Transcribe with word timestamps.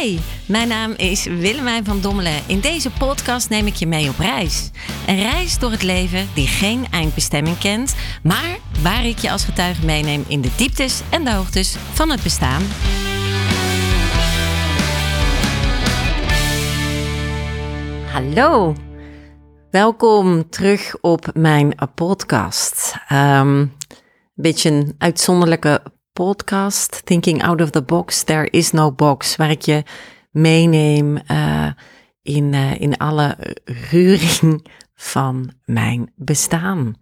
Hey, 0.00 0.18
mijn 0.46 0.68
naam 0.68 0.94
is 0.96 1.24
Willemijn 1.24 1.84
van 1.84 2.00
Dommelen. 2.00 2.42
In 2.46 2.60
deze 2.60 2.90
podcast 2.90 3.48
neem 3.48 3.66
ik 3.66 3.74
je 3.74 3.86
mee 3.86 4.08
op 4.08 4.18
reis. 4.18 4.70
Een 5.06 5.22
reis 5.22 5.58
door 5.58 5.70
het 5.70 5.82
leven 5.82 6.28
die 6.34 6.46
geen 6.46 6.86
eindbestemming 6.90 7.58
kent, 7.58 7.94
maar 8.22 8.58
waar 8.82 9.06
ik 9.06 9.18
je 9.18 9.30
als 9.30 9.44
getuige 9.44 9.84
meeneem 9.84 10.24
in 10.28 10.40
de 10.40 10.50
dieptes 10.56 11.02
en 11.10 11.24
de 11.24 11.32
hoogtes 11.32 11.76
van 11.92 12.10
het 12.10 12.22
bestaan. 12.22 12.62
Hallo, 18.12 18.74
welkom 19.70 20.50
terug 20.50 20.96
op 21.00 21.30
mijn 21.34 21.74
podcast. 21.94 22.94
Um, 23.12 23.18
een 23.18 23.72
beetje 24.34 24.70
een 24.70 24.94
uitzonderlijke 24.98 25.82
podcast, 26.20 27.02
Thinking 27.04 27.42
Out 27.42 27.60
of 27.60 27.70
the 27.70 27.82
Box, 27.82 28.22
There 28.22 28.48
is 28.50 28.70
No 28.72 28.92
Box, 28.92 29.36
waar 29.36 29.50
ik 29.50 29.62
je 29.62 29.82
meeneem 30.30 31.18
uh, 31.30 31.70
in, 32.22 32.52
uh, 32.52 32.80
in 32.80 32.96
alle 32.96 33.36
ruring 33.64 34.66
van 34.94 35.52
mijn 35.64 36.12
bestaan. 36.16 36.94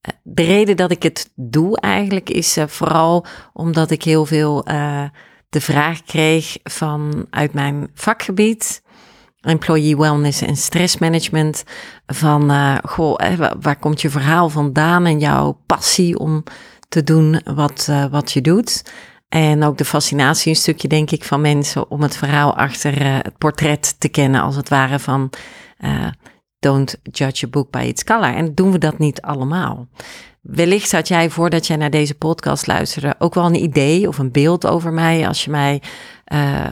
Eh, 0.00 0.14
de 0.22 0.42
reden 0.42 0.76
dat 0.76 0.90
ik 0.90 1.02
het 1.02 1.30
doe 1.34 1.80
eigenlijk 1.80 2.30
is 2.30 2.58
vooral 2.66 3.26
omdat 3.52 3.90
ik 3.90 4.02
heel 4.02 4.26
veel 4.26 4.62
de 5.48 5.60
vraag 5.60 6.02
kreeg 6.02 6.56
vanuit 6.62 7.52
mijn 7.52 7.90
vakgebied, 7.94 8.82
employee 9.40 9.96
wellness 9.96 10.42
en 10.42 10.56
stressmanagement, 10.56 11.64
van 12.06 12.50
goh, 12.84 13.18
waar 13.60 13.78
komt 13.78 14.00
je 14.00 14.10
verhaal 14.10 14.48
vandaan 14.48 15.06
en 15.06 15.18
jouw 15.18 15.60
passie 15.66 16.18
om 16.18 16.44
te 16.94 17.04
doen 17.04 17.40
wat, 17.44 17.86
uh, 17.90 18.04
wat 18.04 18.32
je 18.32 18.40
doet. 18.40 18.92
En 19.28 19.62
ook 19.62 19.78
de 19.78 19.84
fascinatie 19.84 20.50
een 20.50 20.56
stukje, 20.56 20.88
denk 20.88 21.10
ik, 21.10 21.24
van 21.24 21.40
mensen 21.40 21.90
om 21.90 22.02
het 22.02 22.16
verhaal 22.16 22.56
achter 22.56 23.02
uh, 23.02 23.18
het 23.22 23.38
portret 23.38 24.00
te 24.00 24.08
kennen, 24.08 24.40
als 24.40 24.56
het 24.56 24.68
ware 24.68 24.98
van 24.98 25.30
uh, 25.80 26.06
don't 26.58 26.96
judge 27.02 27.46
a 27.46 27.48
book 27.48 27.70
by 27.70 27.84
its 27.86 28.04
color. 28.04 28.34
En 28.34 28.54
doen 28.54 28.72
we 28.72 28.78
dat 28.78 28.98
niet 28.98 29.20
allemaal. 29.20 29.88
Wellicht 30.40 30.92
had 30.92 31.08
jij 31.08 31.30
voordat 31.30 31.66
jij 31.66 31.76
naar 31.76 31.90
deze 31.90 32.14
podcast 32.14 32.66
luisterde 32.66 33.14
ook 33.18 33.34
wel 33.34 33.44
een 33.44 33.62
idee 33.62 34.08
of 34.08 34.18
een 34.18 34.32
beeld 34.32 34.66
over 34.66 34.92
mij 34.92 35.28
als 35.28 35.44
je 35.44 35.50
mij 35.50 35.82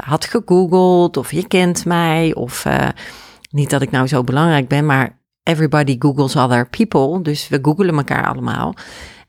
had 0.04 0.24
gegoogeld 0.24 1.16
of 1.16 1.32
je 1.32 1.46
kent 1.46 1.84
mij 1.84 2.34
of 2.34 2.66
niet 3.50 3.70
dat 3.70 3.82
ik 3.82 3.90
nou 3.90 4.06
zo 4.06 4.24
belangrijk 4.24 4.68
ben, 4.68 4.86
maar 4.86 5.18
everybody 5.42 5.96
googles 5.98 6.36
other 6.36 6.68
people, 6.68 7.22
dus 7.22 7.48
we 7.48 7.58
googelen 7.62 7.96
elkaar 7.96 8.26
allemaal. 8.26 8.74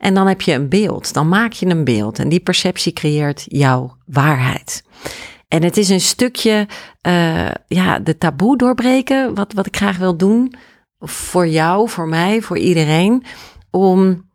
En 0.03 0.13
dan 0.13 0.27
heb 0.27 0.41
je 0.41 0.53
een 0.53 0.69
beeld, 0.69 1.13
dan 1.13 1.29
maak 1.29 1.53
je 1.53 1.65
een 1.65 1.83
beeld 1.83 2.19
en 2.19 2.29
die 2.29 2.39
perceptie 2.39 2.93
creëert 2.93 3.45
jouw 3.47 3.97
waarheid. 4.05 4.83
En 5.47 5.63
het 5.63 5.77
is 5.77 5.89
een 5.89 6.01
stukje, 6.01 6.67
uh, 7.07 7.51
ja, 7.67 7.99
de 7.99 8.17
taboe 8.17 8.57
doorbreken, 8.57 9.35
wat, 9.35 9.53
wat 9.53 9.65
ik 9.65 9.75
graag 9.75 9.97
wil 9.97 10.17
doen 10.17 10.53
voor 10.99 11.47
jou, 11.47 11.89
voor 11.89 12.07
mij, 12.07 12.41
voor 12.41 12.57
iedereen, 12.57 13.23
om 13.71 14.29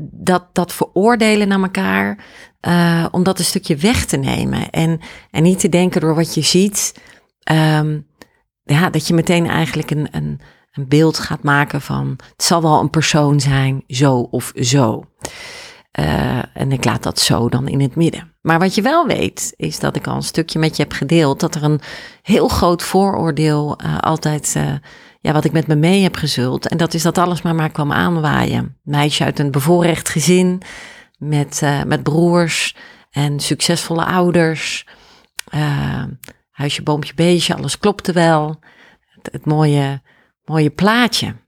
dat, 0.00 0.44
dat 0.52 0.72
veroordelen 0.72 1.48
naar 1.48 1.62
elkaar, 1.62 2.24
uh, 2.68 3.06
om 3.10 3.22
dat 3.22 3.38
een 3.38 3.44
stukje 3.44 3.76
weg 3.76 4.04
te 4.04 4.16
nemen. 4.16 4.70
En, 4.70 5.00
en 5.30 5.42
niet 5.42 5.60
te 5.60 5.68
denken 5.68 6.00
door 6.00 6.14
wat 6.14 6.34
je 6.34 6.42
ziet, 6.42 6.94
um, 7.50 8.06
ja, 8.62 8.90
dat 8.90 9.06
je 9.06 9.14
meteen 9.14 9.46
eigenlijk 9.46 9.90
een, 9.90 10.08
een, 10.10 10.40
een 10.74 10.88
beeld 10.88 11.18
gaat 11.18 11.42
maken 11.42 11.80
van 11.80 12.18
het 12.32 12.44
zal 12.44 12.62
wel 12.62 12.80
een 12.80 12.90
persoon 12.90 13.40
zijn, 13.40 13.84
zo 13.86 14.18
of 14.30 14.52
zo. 14.54 15.04
Uh, 16.00 16.56
en 16.56 16.72
ik 16.72 16.84
laat 16.84 17.02
dat 17.02 17.18
zo 17.18 17.48
dan 17.48 17.68
in 17.68 17.80
het 17.80 17.96
midden. 17.96 18.32
Maar 18.40 18.58
wat 18.58 18.74
je 18.74 18.82
wel 18.82 19.06
weet, 19.06 19.52
is 19.56 19.78
dat 19.78 19.96
ik 19.96 20.06
al 20.06 20.14
een 20.14 20.22
stukje 20.22 20.58
met 20.58 20.76
je 20.76 20.82
heb 20.82 20.92
gedeeld 20.92 21.40
dat 21.40 21.54
er 21.54 21.62
een 21.62 21.80
heel 22.22 22.48
groot 22.48 22.82
vooroordeel 22.82 23.78
uh, 23.84 23.98
altijd, 23.98 24.54
uh, 24.56 24.72
ja, 25.20 25.32
wat 25.32 25.44
ik 25.44 25.52
met 25.52 25.66
me 25.66 25.74
mee 25.74 26.02
heb 26.02 26.16
gezult. 26.16 26.68
En 26.68 26.76
dat 26.76 26.94
is 26.94 27.02
dat 27.02 27.18
alles 27.18 27.42
maar 27.42 27.54
maar 27.54 27.70
kwam 27.70 27.92
aanwaaien. 27.92 28.76
Meisje 28.82 29.24
uit 29.24 29.38
een 29.38 29.50
bevoorrecht 29.50 30.08
gezin, 30.08 30.62
met, 31.18 31.62
met 31.86 32.02
broers 32.02 32.76
en 33.10 33.40
succesvolle 33.40 34.04
ouders. 34.04 34.86
huisje, 36.50 36.82
boompje, 36.82 37.14
beestje, 37.14 37.54
alles 37.54 37.78
klopte 37.78 38.12
wel. 38.12 38.60
Het 39.30 39.46
mooie 39.46 40.02
mooie 40.44 40.70
plaatje. 40.70 41.42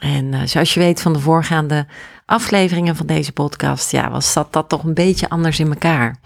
En 0.00 0.32
uh, 0.32 0.42
zoals 0.44 0.74
je 0.74 0.80
weet 0.80 1.00
van 1.00 1.12
de 1.12 1.20
voorgaande 1.20 1.86
afleveringen 2.26 2.96
van 2.96 3.06
deze 3.06 3.32
podcast, 3.32 3.90
ja, 3.90 4.10
was 4.10 4.32
dat, 4.34 4.52
dat 4.52 4.68
toch 4.68 4.84
een 4.84 4.94
beetje 4.94 5.28
anders 5.28 5.58
in 5.58 5.68
elkaar. 5.68 6.20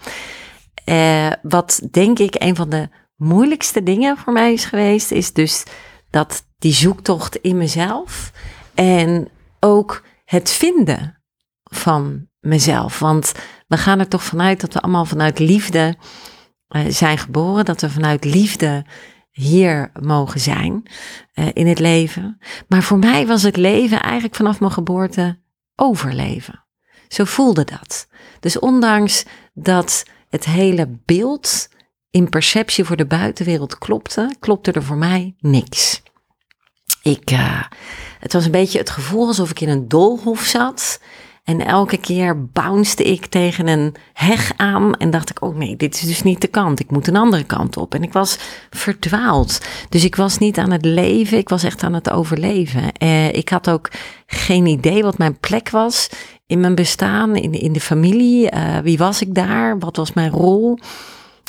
Uh, 0.85 1.31
wat 1.41 1.87
denk 1.91 2.19
ik 2.19 2.35
een 2.37 2.55
van 2.55 2.69
de 2.69 2.89
moeilijkste 3.15 3.83
dingen 3.83 4.17
voor 4.17 4.33
mij 4.33 4.53
is 4.53 4.65
geweest, 4.65 5.11
is 5.11 5.33
dus 5.33 5.63
dat 6.09 6.45
die 6.57 6.73
zoektocht 6.73 7.35
in 7.35 7.57
mezelf 7.57 8.31
en 8.75 9.29
ook 9.59 10.03
het 10.25 10.49
vinden 10.49 11.21
van 11.63 12.27
mezelf. 12.39 12.99
Want 12.99 13.31
we 13.67 13.77
gaan 13.77 13.99
er 13.99 14.07
toch 14.07 14.23
vanuit 14.23 14.61
dat 14.61 14.73
we 14.73 14.81
allemaal 14.81 15.05
vanuit 15.05 15.39
liefde 15.39 15.95
uh, 16.69 16.85
zijn 16.87 17.17
geboren, 17.17 17.65
dat 17.65 17.81
we 17.81 17.89
vanuit 17.89 18.25
liefde 18.25 18.85
hier 19.37 19.91
mogen 20.01 20.39
zijn 20.39 20.83
uh, 21.33 21.47
in 21.53 21.67
het 21.67 21.79
leven. 21.79 22.37
Maar 22.67 22.83
voor 22.83 22.97
mij 22.97 23.27
was 23.27 23.43
het 23.43 23.57
leven 23.57 24.01
eigenlijk 24.01 24.35
vanaf 24.35 24.59
mijn 24.59 24.71
geboorte 24.71 25.39
overleven. 25.75 26.65
Zo 27.07 27.23
voelde 27.23 27.63
dat. 27.63 28.07
Dus 28.39 28.59
ondanks 28.59 29.25
dat 29.53 30.05
het 30.29 30.45
hele 30.45 30.99
beeld 31.05 31.69
in 32.09 32.29
perceptie 32.29 32.83
voor 32.83 32.95
de 32.95 33.05
buitenwereld 33.05 33.77
klopte, 33.77 34.35
klopte 34.39 34.71
er 34.71 34.83
voor 34.83 34.97
mij 34.97 35.35
niks. 35.39 36.01
Ik, 37.01 37.31
uh, 37.31 37.63
het 38.19 38.33
was 38.33 38.45
een 38.45 38.51
beetje 38.51 38.79
het 38.79 38.89
gevoel 38.89 39.27
alsof 39.27 39.49
ik 39.49 39.61
in 39.61 39.69
een 39.69 39.87
doolhof 39.87 40.43
zat 40.43 41.01
en 41.47 41.65
elke 41.65 41.97
keer 41.97 42.45
bounced 42.45 42.99
ik 42.99 43.25
tegen 43.25 43.67
een 43.67 43.95
heg 44.13 44.51
aan 44.55 44.93
en 44.95 45.09
dacht 45.09 45.29
ik, 45.29 45.41
oh 45.41 45.55
nee, 45.55 45.75
dit 45.75 45.95
is 45.95 46.01
dus 46.01 46.23
niet 46.23 46.41
de 46.41 46.47
kant. 46.47 46.79
Ik 46.79 46.91
moet 46.91 47.07
een 47.07 47.15
andere 47.15 47.43
kant 47.43 47.77
op. 47.77 47.93
En 47.93 48.03
ik 48.03 48.13
was 48.13 48.37
verdwaald. 48.69 49.61
Dus 49.89 50.03
ik 50.03 50.15
was 50.15 50.37
niet 50.37 50.57
aan 50.57 50.71
het 50.71 50.85
leven, 50.85 51.37
ik 51.37 51.49
was 51.49 51.63
echt 51.63 51.83
aan 51.83 51.93
het 51.93 52.09
overleven. 52.09 52.91
Eh, 52.91 53.33
ik 53.33 53.49
had 53.49 53.69
ook 53.69 53.91
geen 54.25 54.65
idee 54.65 55.03
wat 55.03 55.17
mijn 55.17 55.39
plek 55.39 55.69
was 55.69 56.09
in 56.47 56.59
mijn 56.59 56.75
bestaan, 56.75 57.35
in, 57.35 57.51
in 57.51 57.73
de 57.73 57.81
familie. 57.81 58.53
Uh, 58.53 58.77
wie 58.77 58.97
was 58.97 59.21
ik 59.21 59.35
daar? 59.35 59.79
Wat 59.79 59.95
was 59.95 60.13
mijn 60.13 60.31
rol? 60.31 60.79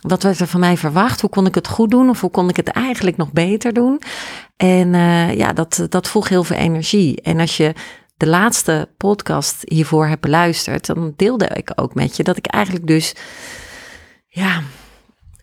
Wat 0.07 0.23
werd 0.23 0.41
er 0.41 0.47
van 0.47 0.61
mij 0.61 0.77
verwacht? 0.77 1.21
Hoe 1.21 1.31
kon 1.31 1.47
ik 1.47 1.55
het 1.55 1.69
goed 1.69 1.91
doen? 1.91 2.09
Of 2.09 2.21
hoe 2.21 2.31
kon 2.31 2.49
ik 2.49 2.57
het 2.57 2.69
eigenlijk 2.69 3.17
nog 3.17 3.33
beter 3.33 3.73
doen? 3.73 4.01
En 4.57 4.95
uh, 4.95 5.35
ja, 5.35 5.53
dat, 5.53 5.87
dat 5.89 6.09
vroeg 6.09 6.29
heel 6.29 6.45
veel 6.45 6.57
energie. 6.57 7.21
En 7.23 7.41
als 7.41 7.57
je 7.57 7.75
de 8.19 8.27
laatste 8.27 8.89
podcast 8.97 9.63
hiervoor 9.65 10.07
heb 10.07 10.21
beluisterd, 10.21 10.87
dan 10.87 11.13
deelde 11.17 11.49
ik 11.55 11.73
ook 11.75 11.95
met 11.95 12.17
je 12.17 12.23
dat 12.23 12.37
ik 12.37 12.47
eigenlijk 12.47 12.87
dus 12.87 13.15
ja, 14.27 14.63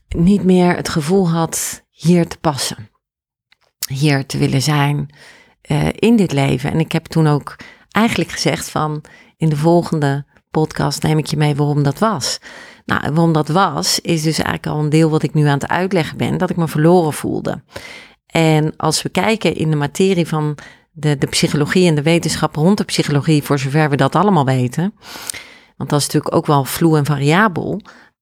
niet 0.07 0.43
meer 0.43 0.75
het 0.75 0.89
gevoel 0.89 1.29
had 1.29 1.83
hier 1.89 2.27
te 2.27 2.37
passen. 2.37 2.89
Hier 3.87 4.25
te 4.25 4.37
willen 4.37 4.61
zijn 4.61 5.15
uh, 5.71 5.87
in 5.93 6.15
dit 6.15 6.31
leven. 6.31 6.71
En 6.71 6.79
ik 6.79 6.91
heb 6.91 7.05
toen 7.05 7.27
ook 7.27 7.55
eigenlijk 7.91 8.31
gezegd 8.31 8.69
van 8.69 9.03
in 9.37 9.49
de 9.49 9.57
volgende 9.57 10.25
podcast 10.51 11.03
neem 11.03 11.17
ik 11.17 11.25
je 11.25 11.37
mee 11.37 11.55
waarom 11.55 11.83
dat 11.83 11.99
was. 11.99 12.39
Nou, 12.85 13.01
waarom 13.01 13.33
dat 13.33 13.47
was, 13.47 13.99
is 13.99 14.21
dus 14.21 14.37
eigenlijk 14.37 14.67
al 14.67 14.83
een 14.83 14.89
deel 14.89 15.09
wat 15.09 15.23
ik 15.23 15.33
nu 15.33 15.45
aan 15.45 15.59
het 15.59 15.67
uitleggen 15.67 16.17
ben, 16.17 16.37
dat 16.37 16.49
ik 16.49 16.55
me 16.55 16.67
verloren 16.67 17.13
voelde. 17.13 17.63
En 18.25 18.75
als 18.75 19.01
we 19.01 19.09
kijken 19.09 19.55
in 19.55 19.69
de 19.69 19.75
materie 19.75 20.27
van 20.27 20.57
de, 20.95 21.17
de 21.17 21.27
psychologie 21.27 21.87
en 21.87 21.95
de 21.95 22.01
wetenschap 22.01 22.55
rond 22.55 22.77
de 22.77 22.83
psychologie, 22.83 23.43
voor 23.43 23.59
zover 23.59 23.89
we 23.89 23.95
dat 23.95 24.15
allemaal 24.15 24.45
weten, 24.45 24.93
want 25.77 25.89
dat 25.89 25.99
is 25.99 26.05
natuurlijk 26.05 26.35
ook 26.35 26.45
wel 26.45 26.65
vloe 26.65 26.97
en 26.97 27.05
variabel, 27.05 27.81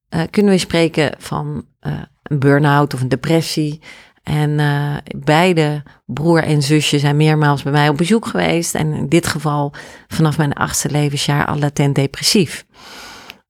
uh, 0.10 0.22
kunnen 0.30 0.52
we 0.52 0.58
spreken 0.58 1.16
van 1.18 1.66
uh, 1.82 1.94
een 2.24 2.40
burn-out 2.40 2.94
of 2.94 3.02
een 3.02 3.10
depressie. 3.10 3.82
En 4.24 4.50
uh, 4.50 4.98
beide 5.16 5.84
broer 6.06 6.44
en 6.44 6.62
zusje 6.62 7.00
zijn 7.00 7.18
meermaals 7.18 7.64
bij 7.64 7.72
mij 7.72 7.90
op 7.90 7.98
bezoek 7.98 8.26
geweest. 8.26 8.76
En 8.76 8.94
in 8.94 9.10
dit 9.10 9.28
geval 9.28 9.74
vanaf 10.08 10.38
mijn 10.38 10.54
achtste 10.54 10.90
levensjaar 10.90 11.46
al 11.46 11.58
latent 11.58 11.96
depressief. 11.96 12.66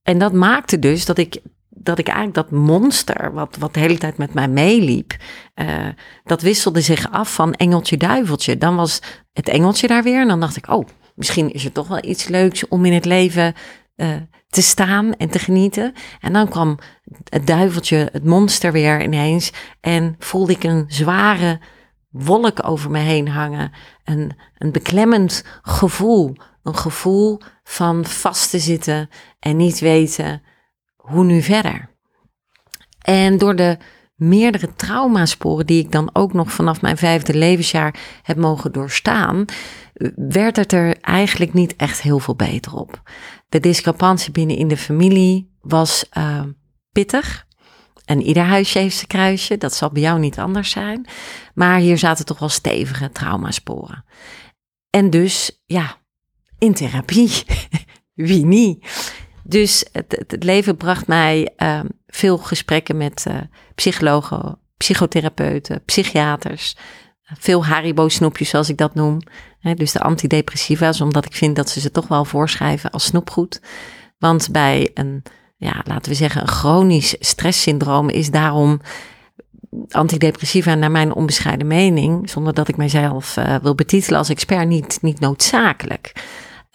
En 0.03 0.17
dat 0.17 0.33
maakte 0.33 0.79
dus 0.79 1.05
dat 1.05 1.17
ik 1.17 1.41
dat 1.83 1.99
ik 1.99 2.07
eigenlijk 2.07 2.35
dat 2.35 2.59
monster, 2.59 3.33
wat, 3.33 3.55
wat 3.59 3.73
de 3.73 3.79
hele 3.79 3.97
tijd 3.97 4.17
met 4.17 4.33
mij 4.33 4.47
meeliep, 4.47 5.15
uh, 5.55 5.87
dat 6.23 6.41
wisselde 6.41 6.81
zich 6.81 7.11
af 7.11 7.33
van 7.33 7.53
engeltje 7.53 7.97
duiveltje. 7.97 8.57
Dan 8.57 8.75
was 8.75 9.01
het 9.33 9.49
engeltje 9.49 9.87
daar 9.87 10.03
weer 10.03 10.21
en 10.21 10.27
dan 10.27 10.39
dacht 10.39 10.55
ik, 10.55 10.67
oh, 10.67 10.87
misschien 11.15 11.51
is 11.51 11.65
er 11.65 11.71
toch 11.71 11.87
wel 11.87 12.03
iets 12.05 12.27
leuks 12.27 12.67
om 12.67 12.85
in 12.85 12.93
het 12.93 13.05
leven 13.05 13.53
uh, 13.95 14.15
te 14.47 14.61
staan 14.61 15.15
en 15.15 15.29
te 15.29 15.39
genieten. 15.39 15.93
En 16.19 16.33
dan 16.33 16.49
kwam 16.49 16.79
het 17.29 17.47
duiveltje, 17.47 18.09
het 18.11 18.23
monster 18.23 18.71
weer 18.71 19.03
ineens 19.03 19.51
en 19.81 20.15
voelde 20.19 20.51
ik 20.51 20.63
een 20.63 20.85
zware 20.87 21.59
wolk 22.09 22.67
over 22.67 22.91
me 22.91 22.99
heen 22.99 23.27
hangen. 23.27 23.71
Een, 24.03 24.31
een 24.57 24.71
beklemmend 24.71 25.43
gevoel, 25.61 26.35
een 26.63 26.75
gevoel 26.75 27.39
van 27.63 28.05
vast 28.05 28.49
te 28.49 28.59
zitten 28.59 29.09
en 29.39 29.57
niet 29.57 29.79
weten 29.79 30.41
hoe 31.03 31.23
nu 31.23 31.41
verder? 31.41 31.89
En 33.01 33.37
door 33.37 33.55
de 33.55 33.77
meerdere 34.15 34.75
traumasporen 34.75 35.65
die 35.65 35.83
ik 35.83 35.91
dan 35.91 36.09
ook 36.13 36.33
nog 36.33 36.51
vanaf 36.51 36.81
mijn 36.81 36.97
vijfde 36.97 37.33
levensjaar 37.37 37.95
heb 38.21 38.37
mogen 38.37 38.71
doorstaan, 38.71 39.45
werd 40.15 40.55
het 40.55 40.71
er 40.71 40.97
eigenlijk 41.01 41.53
niet 41.53 41.75
echt 41.75 42.01
heel 42.01 42.19
veel 42.19 42.35
beter 42.35 42.75
op. 42.75 43.01
De 43.49 43.59
discrepantie 43.59 44.31
binnen 44.31 44.57
in 44.57 44.67
de 44.67 44.77
familie 44.77 45.51
was 45.61 46.09
uh, 46.17 46.43
pittig. 46.91 47.45
En 48.05 48.21
ieder 48.21 48.43
huisje 48.43 48.79
heeft 48.79 48.95
zijn 48.95 49.07
kruisje, 49.07 49.57
dat 49.57 49.73
zal 49.73 49.91
bij 49.91 50.01
jou 50.01 50.19
niet 50.19 50.39
anders 50.39 50.69
zijn. 50.69 51.07
Maar 51.53 51.79
hier 51.79 51.97
zaten 51.97 52.25
toch 52.25 52.39
wel 52.39 52.49
stevige 52.49 53.09
traumasporen. 53.09 54.05
En 54.89 55.09
dus, 55.09 55.61
ja, 55.65 55.97
in 56.57 56.73
therapie. 56.73 57.43
Wie 58.13 58.45
niet? 58.45 58.85
Dus 59.43 59.85
het, 59.91 60.23
het, 60.27 60.43
leven 60.43 60.77
bracht 60.77 61.07
mij 61.07 61.53
uh, 61.57 61.79
veel 62.07 62.37
gesprekken 62.37 62.97
met 62.97 63.25
uh, 63.27 63.35
psychologen, 63.75 64.57
psychotherapeuten, 64.77 65.83
psychiaters. 65.85 66.75
Veel 67.39 67.65
Haribo-snoepjes, 67.65 68.49
zoals 68.49 68.69
ik 68.69 68.77
dat 68.77 68.95
noem. 68.95 69.19
dus 69.75 69.91
de 69.91 69.99
antidepressiva's, 69.99 71.01
omdat 71.01 71.25
ik 71.25 71.33
vind 71.33 71.55
dat 71.55 71.69
ze 71.69 71.79
ze 71.79 71.91
toch 71.91 72.07
wel 72.07 72.25
voorschrijven 72.25 72.91
als 72.91 73.05
snoepgoed. 73.05 73.61
Want 74.17 74.51
bij 74.51 74.91
een, 74.93 75.23
ja, 75.57 75.81
laten 75.83 76.11
we 76.11 76.17
zeggen, 76.17 76.41
een 76.41 76.47
chronisch 76.47 77.15
stresssyndroom 77.19 78.09
is 78.09 78.31
daarom 78.31 78.81
antidepressiva, 79.89 80.75
naar 80.75 80.91
mijn 80.91 81.13
onbescheiden 81.13 81.67
mening, 81.67 82.29
zonder 82.29 82.53
dat 82.53 82.67
ik 82.67 82.77
mijzelf 82.77 83.37
uh, 83.37 83.55
wil 83.61 83.75
betitelen 83.75 84.19
als 84.19 84.29
expert, 84.29 84.67
niet, 84.67 84.97
niet 85.01 85.19
noodzakelijk. 85.19 86.11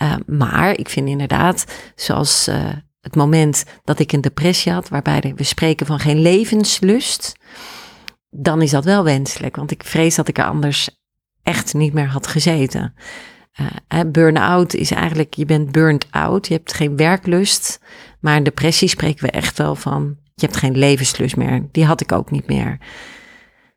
Uh, 0.02 0.14
maar 0.26 0.78
ik 0.78 0.88
vind 0.88 1.08
inderdaad, 1.08 1.64
zoals 1.94 2.48
uh, 2.48 2.68
het 3.00 3.14
moment 3.14 3.64
dat 3.84 3.98
ik 3.98 4.12
een 4.12 4.20
depressie 4.20 4.72
had, 4.72 4.88
waarbij 4.88 5.32
we 5.36 5.44
spreken 5.44 5.86
van 5.86 5.98
geen 5.98 6.20
levenslust, 6.20 7.36
dan 8.30 8.62
is 8.62 8.70
dat 8.70 8.84
wel 8.84 9.04
wenselijk. 9.04 9.56
Want 9.56 9.70
ik 9.70 9.84
vrees 9.84 10.14
dat 10.14 10.28
ik 10.28 10.38
er 10.38 10.44
anders 10.44 10.90
echt 11.42 11.74
niet 11.74 11.92
meer 11.92 12.08
had 12.08 12.26
gezeten. 12.26 12.94
Uh, 13.60 14.00
burn-out 14.06 14.74
is 14.74 14.90
eigenlijk, 14.90 15.34
je 15.34 15.44
bent 15.44 15.72
burnt 15.72 16.06
out, 16.10 16.46
je 16.46 16.54
hebt 16.54 16.72
geen 16.72 16.96
werklust. 16.96 17.80
Maar 18.20 18.36
in 18.36 18.42
depressie 18.42 18.88
spreken 18.88 19.24
we 19.24 19.30
echt 19.30 19.58
wel 19.58 19.74
van, 19.74 20.16
je 20.34 20.46
hebt 20.46 20.56
geen 20.56 20.78
levenslust 20.78 21.36
meer. 21.36 21.68
Die 21.72 21.84
had 21.84 22.00
ik 22.00 22.12
ook 22.12 22.30
niet 22.30 22.46
meer. 22.46 22.78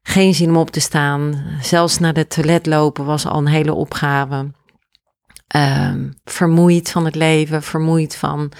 Geen 0.01 0.33
zin 0.33 0.49
om 0.49 0.57
op 0.57 0.69
te 0.69 0.79
staan. 0.79 1.43
Zelfs 1.61 1.99
naar 1.99 2.13
de 2.13 2.27
toilet 2.27 2.65
lopen 2.65 3.05
was 3.05 3.25
al 3.25 3.37
een 3.37 3.47
hele 3.47 3.73
opgave. 3.73 4.51
Uh, 5.55 5.93
vermoeid 6.23 6.91
van 6.91 7.05
het 7.05 7.15
leven, 7.15 7.63
vermoeid 7.63 8.15
van 8.15 8.51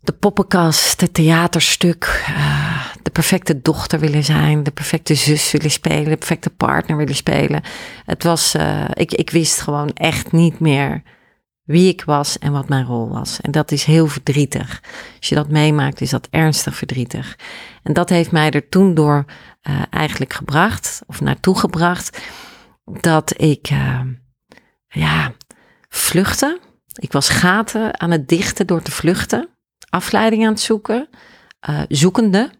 de 0.00 0.12
poppenkast, 0.12 1.00
het 1.00 1.14
theaterstuk, 1.14 2.24
uh, 2.28 2.86
de 3.02 3.10
perfecte 3.10 3.62
dochter 3.62 4.00
willen 4.00 4.24
zijn, 4.24 4.62
de 4.62 4.70
perfecte 4.70 5.14
zus 5.14 5.52
willen 5.52 5.70
spelen, 5.70 6.04
de 6.04 6.16
perfecte 6.16 6.50
partner 6.50 6.96
willen 6.96 7.14
spelen. 7.14 7.62
Het 8.04 8.22
was, 8.22 8.54
uh, 8.54 8.84
ik, 8.92 9.12
ik 9.12 9.30
wist 9.30 9.60
gewoon 9.60 9.92
echt 9.92 10.32
niet 10.32 10.60
meer 10.60 11.02
wie 11.64 11.88
ik 11.88 12.04
was 12.04 12.38
en 12.38 12.52
wat 12.52 12.68
mijn 12.68 12.84
rol 12.84 13.08
was. 13.08 13.40
En 13.40 13.50
dat 13.50 13.70
is 13.72 13.84
heel 13.84 14.06
verdrietig. 14.06 14.82
Als 15.18 15.28
je 15.28 15.34
dat 15.34 15.48
meemaakt, 15.48 16.00
is 16.00 16.10
dat 16.10 16.28
ernstig 16.30 16.76
verdrietig. 16.76 17.38
En 17.82 17.92
dat 17.92 18.08
heeft 18.08 18.30
mij 18.30 18.50
er 18.50 18.68
toen 18.68 18.94
door 18.94 19.24
uh, 19.62 19.82
eigenlijk 19.90 20.32
gebracht, 20.32 21.02
of 21.06 21.20
naartoe 21.20 21.58
gebracht, 21.58 22.22
dat 22.84 23.34
ik, 23.36 23.68
ja, 24.88 25.32
vluchten. 25.88 26.58
Ik 26.94 27.12
was 27.12 27.28
gaten 27.28 28.00
aan 28.00 28.10
het 28.10 28.28
dichten 28.28 28.66
door 28.66 28.82
te 28.82 28.90
vluchten 28.90 29.48
afleiding 29.90 30.44
aan 30.44 30.52
het 30.52 30.60
zoeken, 30.60 31.08
uh, 31.70 31.80
zoekende. 31.88 32.50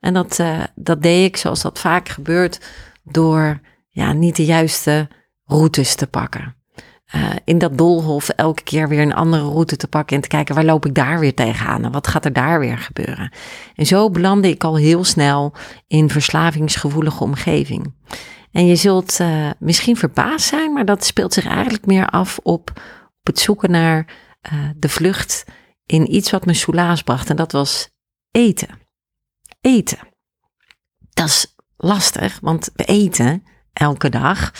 En 0.00 0.14
dat, 0.14 0.38
uh, 0.38 0.62
dat 0.74 1.02
deed 1.02 1.26
ik 1.26 1.36
zoals 1.36 1.62
dat 1.62 1.78
vaak 1.78 2.08
gebeurt 2.08 2.60
door 3.02 3.60
ja, 3.88 4.12
niet 4.12 4.36
de 4.36 4.44
juiste 4.44 5.08
routes 5.44 5.94
te 5.94 6.06
pakken. 6.06 6.54
Uh, 7.14 7.30
in 7.44 7.58
dat 7.58 7.78
doolhof 7.78 8.28
elke 8.28 8.62
keer 8.62 8.88
weer 8.88 9.00
een 9.00 9.14
andere 9.14 9.42
route 9.42 9.76
te 9.76 9.88
pakken 9.88 10.16
en 10.16 10.22
te 10.22 10.28
kijken 10.28 10.54
waar 10.54 10.64
loop 10.64 10.86
ik 10.86 10.94
daar 10.94 11.18
weer 11.18 11.34
tegenaan 11.34 11.84
en 11.84 11.92
wat 11.92 12.06
gaat 12.06 12.24
er 12.24 12.32
daar 12.32 12.60
weer 12.60 12.78
gebeuren. 12.78 13.32
En 13.74 13.86
zo 13.86 14.10
belandde 14.10 14.48
ik 14.48 14.64
al 14.64 14.76
heel 14.76 15.04
snel 15.04 15.52
in 15.86 16.10
verslavingsgevoelige 16.10 17.22
omgeving. 17.22 17.94
En 18.52 18.66
je 18.66 18.76
zult 18.76 19.20
uh, 19.20 19.50
misschien 19.58 19.96
verbaasd 19.96 20.48
zijn, 20.48 20.72
maar 20.72 20.84
dat 20.84 21.04
speelt 21.04 21.32
zich 21.32 21.46
eigenlijk 21.46 21.86
meer 21.86 22.06
af 22.06 22.38
op, 22.42 22.70
op 23.20 23.26
het 23.26 23.38
zoeken 23.38 23.70
naar 23.70 24.06
uh, 24.52 24.70
de 24.76 24.88
vlucht 24.88 25.44
in 25.86 26.14
iets 26.14 26.30
wat 26.30 26.46
me 26.46 26.54
soelaas 26.54 27.02
bracht 27.02 27.30
en 27.30 27.36
dat 27.36 27.52
was 27.52 27.90
eten. 28.30 28.68
Eten. 29.60 29.98
Dat 31.10 31.26
is 31.26 31.54
lastig, 31.76 32.38
want 32.40 32.70
we 32.74 32.84
eten 32.84 33.44
elke 33.72 34.08
dag. 34.08 34.52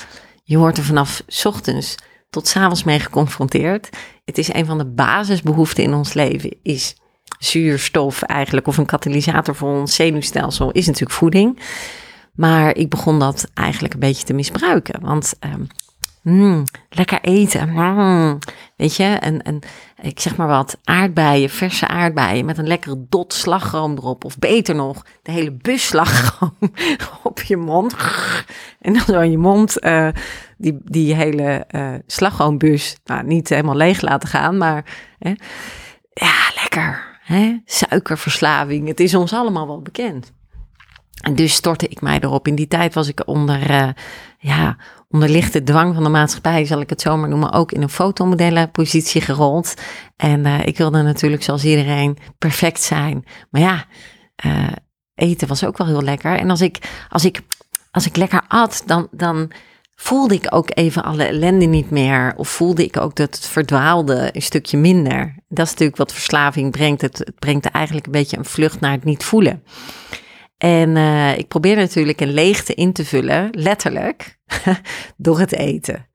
Je 0.44 0.58
wordt 0.58 0.78
er 0.78 0.84
vanaf 0.84 1.22
ochtends 1.44 1.94
tot 2.30 2.48
s 2.48 2.56
avonds 2.56 2.84
mee 2.84 3.00
geconfronteerd. 3.00 3.88
Het 4.24 4.38
is 4.38 4.52
een 4.52 4.66
van 4.66 4.78
de 4.78 4.86
basisbehoeften 4.86 5.84
in 5.84 5.94
ons 5.94 6.12
leven, 6.12 6.56
is 6.62 6.96
zuurstof 7.38 8.22
eigenlijk, 8.22 8.66
of 8.66 8.76
een 8.76 8.86
katalysator 8.86 9.54
voor 9.54 9.80
ons 9.80 9.94
zenuwstelsel, 9.94 10.70
is 10.70 10.86
natuurlijk 10.86 11.18
voeding. 11.18 11.60
Maar 12.32 12.76
ik 12.76 12.88
begon 12.88 13.18
dat 13.18 13.50
eigenlijk 13.54 13.94
een 13.94 14.00
beetje 14.00 14.24
te 14.24 14.32
misbruiken. 14.32 15.00
Want 15.00 15.34
um, 15.40 15.68
Mm, 16.22 16.64
lekker 16.88 17.20
eten. 17.20 17.68
Mm, 17.68 18.38
weet 18.76 18.96
je, 18.96 19.04
en, 19.04 19.42
en 19.42 19.58
ik 20.02 20.20
zeg 20.20 20.36
maar 20.36 20.46
wat, 20.46 20.78
aardbeien, 20.84 21.50
verse 21.50 21.88
aardbeien 21.88 22.44
met 22.44 22.58
een 22.58 22.66
lekkere 22.66 23.04
dot 23.08 23.32
slagroom 23.32 23.96
erop. 23.96 24.24
Of 24.24 24.38
beter 24.38 24.74
nog, 24.74 25.04
de 25.22 25.32
hele 25.32 25.52
bus 25.52 25.86
slagroom 25.86 26.54
op 27.22 27.42
je 27.42 27.56
mond. 27.56 27.94
En 28.80 28.92
dan 28.92 29.02
zo 29.02 29.20
in 29.20 29.30
je 29.30 29.38
mond 29.38 29.84
uh, 29.84 30.08
die, 30.56 30.78
die 30.84 31.14
hele 31.14 31.66
uh, 31.70 31.94
slagroombus, 32.06 32.96
nou 33.04 33.24
niet 33.24 33.48
helemaal 33.48 33.76
leeg 33.76 34.00
laten 34.00 34.28
gaan, 34.28 34.56
maar 34.56 34.84
hè, 35.18 35.32
ja, 36.12 36.34
lekker. 36.60 37.18
Hè? 37.22 37.58
Suikerverslaving, 37.64 38.88
het 38.88 39.00
is 39.00 39.14
ons 39.14 39.32
allemaal 39.32 39.66
wel 39.66 39.82
bekend. 39.82 40.32
En 41.22 41.34
dus 41.34 41.54
stortte 41.54 41.88
ik 41.88 42.00
mij 42.00 42.18
erop. 42.20 42.46
In 42.46 42.54
die 42.54 42.68
tijd 42.68 42.94
was 42.94 43.08
ik 43.08 43.26
onder, 43.26 43.70
uh, 43.70 43.88
ja, 44.38 44.76
onder 45.08 45.28
lichte 45.28 45.62
dwang 45.62 45.94
van 45.94 46.02
de 46.02 46.08
maatschappij, 46.08 46.64
zal 46.64 46.80
ik 46.80 46.90
het 46.90 47.00
zomaar 47.00 47.28
noemen, 47.28 47.52
ook 47.52 47.72
in 47.72 47.82
een 47.82 47.88
fotomodellenpositie 47.88 49.20
gerold. 49.20 49.74
En 50.16 50.46
uh, 50.46 50.66
ik 50.66 50.76
wilde 50.76 51.02
natuurlijk 51.02 51.42
zoals 51.42 51.64
iedereen 51.64 52.18
perfect 52.38 52.82
zijn. 52.82 53.24
Maar 53.50 53.60
ja, 53.60 53.84
uh, 54.46 54.68
eten 55.14 55.48
was 55.48 55.64
ook 55.64 55.78
wel 55.78 55.86
heel 55.86 56.02
lekker. 56.02 56.38
En 56.38 56.50
als 56.50 56.60
ik, 56.60 56.78
als 57.08 57.24
ik, 57.24 57.40
als 57.90 58.06
ik 58.06 58.16
lekker 58.16 58.42
at, 58.48 58.82
dan, 58.86 59.08
dan 59.10 59.52
voelde 59.94 60.34
ik 60.34 60.46
ook 60.54 60.70
even 60.74 61.04
alle 61.04 61.24
ellende 61.24 61.64
niet 61.64 61.90
meer. 61.90 62.32
Of 62.36 62.48
voelde 62.48 62.84
ik 62.84 62.96
ook 62.96 63.16
dat 63.16 63.34
het 63.34 63.46
verdwaalde 63.46 64.28
een 64.32 64.42
stukje 64.42 64.76
minder. 64.76 65.34
Dat 65.48 65.64
is 65.64 65.70
natuurlijk 65.70 65.98
wat 65.98 66.12
verslaving 66.12 66.70
brengt. 66.70 67.00
Het, 67.00 67.18
het 67.18 67.38
brengt 67.38 67.66
eigenlijk 67.66 68.06
een 68.06 68.12
beetje 68.12 68.36
een 68.36 68.44
vlucht 68.44 68.80
naar 68.80 68.92
het 68.92 69.04
niet 69.04 69.24
voelen. 69.24 69.62
En 70.62 70.96
uh, 70.96 71.38
ik 71.38 71.48
probeerde 71.48 71.80
natuurlijk 71.80 72.20
een 72.20 72.32
leegte 72.32 72.74
in 72.74 72.92
te 72.92 73.04
vullen, 73.04 73.48
letterlijk, 73.52 74.38
door 75.16 75.38
het 75.38 75.52
eten. 75.52 76.08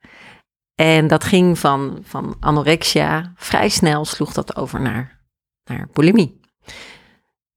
En 0.76 1.08
dat 1.08 1.24
ging 1.24 1.60
van, 1.60 2.00
van 2.04 2.38
anorexia, 2.40 3.34
vrij 3.36 3.70
snel 3.70 4.06
sloeg 4.06 4.34
dat 4.34 4.56
over 4.56 4.82
naar, 4.82 5.22
naar 5.64 5.88
bulimie. 5.94 6.40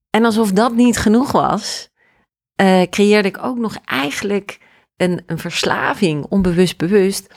En 0.09 0.25
alsof 0.25 0.51
dat 0.51 0.73
niet 0.73 0.97
genoeg 0.97 1.31
was, 1.31 1.89
uh, 2.61 2.81
creëerde 2.81 3.27
ik 3.27 3.43
ook 3.43 3.57
nog 3.57 3.77
eigenlijk 3.85 4.59
een, 4.97 5.23
een 5.25 5.39
verslaving, 5.39 6.25
onbewust 6.25 6.77
bewust, 6.77 7.33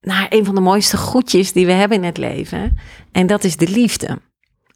naar 0.00 0.26
een 0.28 0.44
van 0.44 0.54
de 0.54 0.60
mooiste 0.60 0.96
goedjes 0.96 1.52
die 1.52 1.66
we 1.66 1.72
hebben 1.72 1.98
in 1.98 2.04
het 2.04 2.18
leven. 2.18 2.78
En 3.12 3.26
dat 3.26 3.44
is 3.44 3.56
de 3.56 3.68
liefde. 3.68 4.20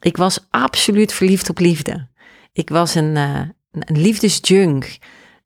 Ik 0.01 0.17
was 0.17 0.47
absoluut 0.51 1.13
verliefd 1.13 1.51
op 1.51 1.59
liefde. 1.59 2.09
Ik 2.53 2.69
was 2.69 2.95
een, 2.95 3.17
uh, 3.17 3.41
een 3.73 4.01
liefdesjunk. 4.01 4.99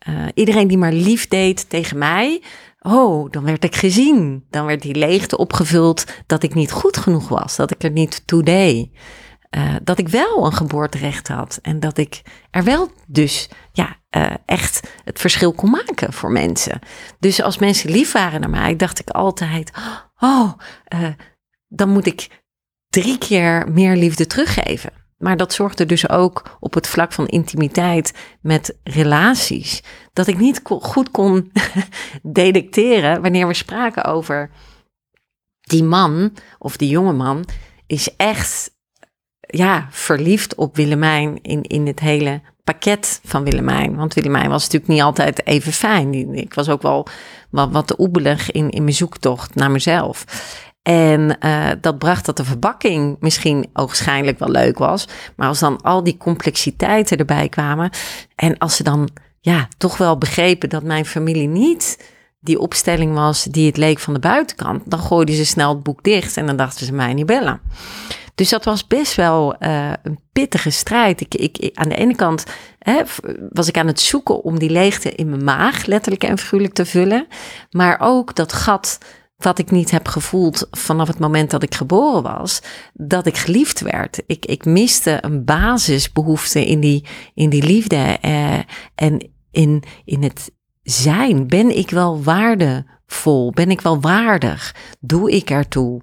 Uh, 0.08 0.26
iedereen 0.34 0.68
die 0.68 0.78
maar 0.78 0.92
lief 0.92 1.28
deed 1.28 1.68
tegen 1.68 1.98
mij, 1.98 2.42
oh, 2.80 3.30
dan 3.30 3.44
werd 3.44 3.64
ik 3.64 3.76
gezien. 3.76 4.44
Dan 4.50 4.66
werd 4.66 4.82
die 4.82 4.94
leegte 4.94 5.36
opgevuld 5.36 6.04
dat 6.26 6.42
ik 6.42 6.54
niet 6.54 6.72
goed 6.72 6.96
genoeg 6.96 7.28
was, 7.28 7.56
dat 7.56 7.70
ik 7.70 7.82
er 7.82 7.90
niet 7.90 8.26
toe 8.26 8.42
deed. 8.42 8.88
Uh, 9.56 9.74
dat 9.84 9.98
ik 9.98 10.08
wel 10.08 10.46
een 10.46 10.52
geboorterecht 10.52 11.28
had 11.28 11.58
en 11.62 11.80
dat 11.80 11.98
ik 11.98 12.22
er 12.50 12.64
wel 12.64 12.90
dus 13.06 13.48
ja, 13.72 13.96
uh, 14.10 14.34
echt 14.46 14.90
het 15.04 15.18
verschil 15.20 15.52
kon 15.52 15.70
maken 15.70 16.12
voor 16.12 16.30
mensen. 16.30 16.78
Dus 17.18 17.42
als 17.42 17.58
mensen 17.58 17.90
lief 17.90 18.12
waren 18.12 18.40
naar 18.40 18.50
mij, 18.50 18.76
dacht 18.76 18.98
ik 18.98 19.10
altijd, 19.10 19.70
oh, 20.18 20.52
dan 21.68 21.88
moet 21.88 22.06
ik 22.06 22.44
drie 22.88 23.18
keer 23.18 23.68
meer 23.72 23.96
liefde 23.96 24.26
teruggeven. 24.26 24.92
Maar 25.16 25.36
dat 25.36 25.52
zorgde 25.52 25.86
dus 25.86 26.08
ook 26.08 26.56
op 26.60 26.74
het 26.74 26.86
vlak 26.86 27.12
van 27.12 27.26
intimiteit 27.26 28.12
met 28.40 28.76
relaties. 28.82 29.82
Dat 30.12 30.26
ik 30.26 30.38
niet 30.38 30.60
goed 30.64 31.10
kon 31.10 31.52
detecteren 32.22 33.22
wanneer 33.22 33.46
we 33.46 33.54
spraken 33.54 34.04
over 34.04 34.50
die 35.60 35.84
man 35.84 36.32
of 36.58 36.76
die 36.76 36.88
jonge 36.88 37.12
man 37.12 37.44
is 37.86 38.16
echt 38.16 38.74
ja, 39.40 39.86
verliefd 39.90 40.54
op 40.54 40.76
Willemijn 40.76 41.38
in, 41.42 41.62
in 41.62 41.86
het 41.86 42.00
hele 42.00 42.40
pakket 42.64 43.20
van 43.24 43.44
Willemijn. 43.44 43.96
Want 43.96 44.14
Willemijn 44.14 44.48
was 44.48 44.62
natuurlijk 44.62 44.92
niet 44.92 45.02
altijd 45.02 45.46
even 45.46 45.72
fijn. 45.72 46.34
Ik 46.34 46.54
was 46.54 46.68
ook 46.68 46.82
wel 46.82 47.06
wat, 47.50 47.70
wat 47.72 47.98
oebelig 47.98 48.50
in, 48.50 48.70
in 48.70 48.82
mijn 48.82 48.94
zoektocht 48.94 49.54
naar 49.54 49.70
mezelf. 49.70 50.24
En 50.86 51.36
uh, 51.40 51.68
dat 51.80 51.98
bracht 51.98 52.26
dat 52.26 52.36
de 52.36 52.44
verbakking 52.44 53.16
misschien 53.20 53.70
ogenschijnlijk 53.72 54.38
wel 54.38 54.50
leuk 54.50 54.78
was. 54.78 55.08
Maar 55.36 55.48
als 55.48 55.58
dan 55.58 55.82
al 55.82 56.02
die 56.02 56.16
complexiteiten 56.16 57.16
erbij 57.16 57.48
kwamen. 57.48 57.90
En 58.34 58.58
als 58.58 58.76
ze 58.76 58.82
dan 58.82 59.08
ja, 59.40 59.68
toch 59.78 59.96
wel 59.96 60.18
begrepen 60.18 60.68
dat 60.68 60.82
mijn 60.82 61.06
familie 61.06 61.48
niet 61.48 62.10
die 62.40 62.58
opstelling 62.58 63.14
was 63.14 63.44
die 63.44 63.66
het 63.66 63.76
leek 63.76 63.98
van 63.98 64.14
de 64.14 64.20
buitenkant. 64.20 64.82
Dan 64.90 64.98
gooiden 64.98 65.34
ze 65.34 65.46
snel 65.46 65.74
het 65.74 65.82
boek 65.82 66.02
dicht 66.02 66.36
en 66.36 66.46
dan 66.46 66.56
dachten 66.56 66.86
ze 66.86 66.92
mij 66.92 67.14
niet 67.14 67.26
bellen. 67.26 67.60
Dus 68.34 68.48
dat 68.48 68.64
was 68.64 68.86
best 68.86 69.14
wel 69.14 69.56
uh, 69.60 69.92
een 70.02 70.18
pittige 70.32 70.70
strijd. 70.70 71.20
Ik, 71.20 71.34
ik, 71.34 71.70
aan 71.74 71.88
de 71.88 71.96
ene 71.96 72.14
kant 72.14 72.44
hè, 72.78 73.02
was 73.50 73.68
ik 73.68 73.78
aan 73.78 73.86
het 73.86 74.00
zoeken 74.00 74.42
om 74.42 74.58
die 74.58 74.70
leegte 74.70 75.12
in 75.12 75.28
mijn 75.28 75.44
maag, 75.44 75.86
letterlijk 75.86 76.24
en 76.24 76.38
figuurlijk, 76.38 76.74
te 76.74 76.86
vullen. 76.86 77.26
Maar 77.70 77.96
ook 78.00 78.34
dat 78.34 78.52
gat 78.52 78.98
wat 79.36 79.58
ik 79.58 79.70
niet 79.70 79.90
heb 79.90 80.08
gevoeld 80.08 80.68
vanaf 80.70 81.08
het 81.08 81.18
moment 81.18 81.50
dat 81.50 81.62
ik 81.62 81.74
geboren 81.74 82.22
was, 82.22 82.60
dat 82.92 83.26
ik 83.26 83.36
geliefd 83.36 83.80
werd. 83.80 84.22
Ik, 84.26 84.46
ik 84.46 84.64
miste 84.64 85.18
een 85.20 85.44
basisbehoefte 85.44 86.66
in 86.66 86.80
die, 86.80 87.04
in 87.34 87.50
die 87.50 87.62
liefde 87.62 88.18
eh, 88.20 88.58
en 88.94 89.30
in, 89.50 89.82
in 90.04 90.22
het 90.22 90.50
zijn. 90.82 91.46
Ben 91.46 91.76
ik 91.76 91.90
wel 91.90 92.22
waardevol? 92.22 93.50
Ben 93.50 93.70
ik 93.70 93.80
wel 93.80 94.00
waardig? 94.00 94.74
Doe 95.00 95.30
ik 95.30 95.50
ertoe? 95.50 96.00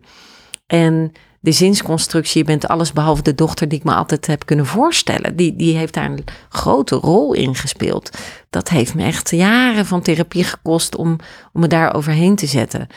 En 0.68 1.12
de 1.40 1.52
zinsconstructie, 1.52 2.42
je 2.42 2.48
bent 2.48 2.68
alles 2.68 2.94
behalve 2.94 3.22
de 3.22 3.36
dochter 3.36 3.68
die 3.68 3.78
ik 3.78 3.84
me 3.84 3.94
altijd 3.94 4.28
heb 4.28 4.46
kunnen 4.46 4.66
voorstellen. 4.66 5.36
Die, 5.36 5.56
die 5.56 5.78
heeft 5.78 5.94
daar 5.94 6.10
een 6.12 6.24
grote 6.50 6.96
rol 6.96 7.34
in 7.34 7.56
gespeeld. 7.56 8.18
Dat 8.50 8.70
heeft 8.70 8.96
me 8.96 9.04
echt 9.04 9.30
jaren 9.30 9.86
van 9.86 10.02
therapie 10.02 10.44
gekost 10.44 10.96
om, 10.96 11.18
om 11.54 11.62
me 11.62 11.68
daar 11.68 11.94
overheen 11.96 12.36
te 12.36 12.46
zetten. 12.46 12.88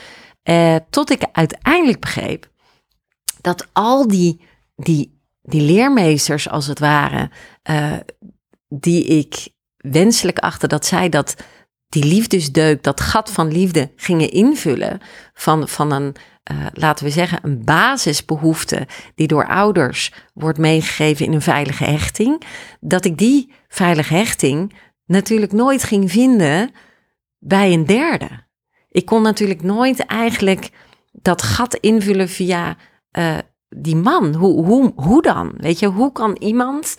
Eh, 0.47 0.75
tot 0.89 1.09
ik 1.09 1.23
uiteindelijk 1.31 1.99
begreep 1.99 2.49
dat 3.41 3.67
al 3.73 4.07
die, 4.07 4.41
die, 4.75 5.21
die 5.41 5.61
leermeesters, 5.61 6.49
als 6.49 6.67
het 6.67 6.79
ware, 6.79 7.31
uh, 7.69 7.93
die 8.67 9.03
ik 9.03 9.47
wenselijk 9.77 10.39
achter 10.39 10.67
dat 10.67 10.85
zij 10.85 11.09
dat 11.09 11.35
die 11.87 12.03
liefdesdeuk, 12.03 12.83
dat 12.83 13.01
gat 13.01 13.31
van 13.31 13.51
liefde 13.51 13.91
gingen 13.95 14.31
invullen 14.31 14.99
van, 15.33 15.67
van 15.67 15.91
een, 15.91 16.15
uh, 16.51 16.65
laten 16.73 17.05
we 17.05 17.11
zeggen, 17.11 17.39
een 17.41 17.63
basisbehoefte 17.63 18.87
die 19.15 19.27
door 19.27 19.47
ouders 19.47 20.13
wordt 20.33 20.57
meegegeven 20.57 21.25
in 21.25 21.33
een 21.33 21.41
veilige 21.41 21.83
hechting, 21.83 22.41
dat 22.79 23.05
ik 23.05 23.17
die 23.17 23.53
veilige 23.67 24.13
hechting 24.13 24.73
natuurlijk 25.05 25.51
nooit 25.51 25.83
ging 25.83 26.11
vinden 26.11 26.71
bij 27.39 27.73
een 27.73 27.85
derde. 27.85 28.46
Ik 28.97 29.05
kon 29.05 29.21
natuurlijk 29.21 29.63
nooit 29.63 30.05
eigenlijk 30.05 30.69
dat 31.11 31.41
gat 31.41 31.73
invullen 31.73 32.29
via 32.29 32.75
uh, 33.17 33.37
die 33.69 33.95
man. 33.95 34.35
Hoe, 34.35 34.65
hoe, 34.65 34.93
hoe 34.95 35.21
dan? 35.21 35.53
Weet 35.57 35.79
je, 35.79 35.87
hoe 35.87 36.11
kan 36.11 36.35
iemand 36.39 36.95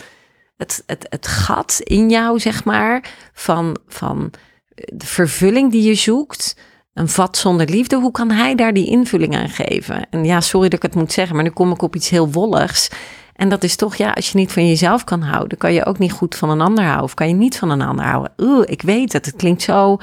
het, 0.57 0.83
het, 0.87 1.07
het 1.09 1.27
gat 1.27 1.81
in 1.83 2.11
jou, 2.11 2.39
zeg 2.39 2.65
maar, 2.65 3.11
van, 3.33 3.77
van 3.87 4.31
de 4.75 5.07
vervulling 5.07 5.71
die 5.71 5.83
je 5.83 5.95
zoekt, 5.95 6.57
een 6.95 7.09
vat 7.09 7.37
zonder 7.37 7.69
liefde, 7.69 7.97
hoe 7.97 8.11
kan 8.11 8.31
hij 8.31 8.55
daar 8.55 8.73
die 8.73 8.87
invulling 8.87 9.37
aan 9.37 9.49
geven? 9.49 10.09
En 10.11 10.25
ja, 10.25 10.41
sorry 10.41 10.69
dat 10.69 10.85
ik 10.85 10.91
het 10.91 11.01
moet 11.01 11.13
zeggen, 11.13 11.35
maar 11.35 11.45
nu 11.45 11.51
kom 11.51 11.73
ik 11.73 11.83
op 11.83 11.97
iets 11.97 12.09
heel 12.09 12.31
wolligs. 12.31 12.89
En 13.35 13.49
dat 13.49 13.63
is 13.63 13.77
toch, 13.77 13.97
ja, 13.97 14.13
als 14.13 14.31
je 14.31 14.39
niet 14.39 14.53
van 14.53 14.69
jezelf 14.69 15.05
kan 15.05 15.23
houden, 15.23 15.59
kan 15.59 15.73
je 15.73 15.85
ook 15.85 15.99
niet 15.99 16.13
goed 16.13 16.35
van 16.35 16.51
een 16.51 16.61
ander 16.61 16.85
houden. 16.85 17.05
Of 17.05 17.15
kan 17.15 17.29
je 17.29 17.35
niet 17.35 17.59
van 17.59 17.71
een 17.71 17.83
ander 17.83 18.05
houden. 18.05 18.69
Ik 18.69 18.83
weet 18.83 19.13
het, 19.13 19.27
het 19.27 19.37
klinkt 19.37 19.63
zo 19.63 19.99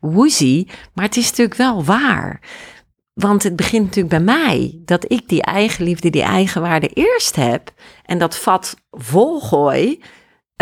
woozy, 0.00 0.66
maar 0.94 1.04
het 1.04 1.16
is 1.16 1.28
natuurlijk 1.28 1.58
wel 1.58 1.84
waar. 1.84 2.40
Want 3.14 3.42
het 3.42 3.56
begint 3.56 3.84
natuurlijk 3.84 4.24
bij 4.24 4.34
mij, 4.34 4.80
dat 4.84 5.12
ik 5.12 5.28
die 5.28 5.42
eigen 5.42 5.84
liefde, 5.84 6.10
die 6.10 6.22
eigen 6.22 6.62
waarde 6.62 6.88
eerst 6.88 7.36
heb. 7.36 7.70
En 8.04 8.18
dat 8.18 8.38
vat 8.38 8.76
volgooi 8.90 10.02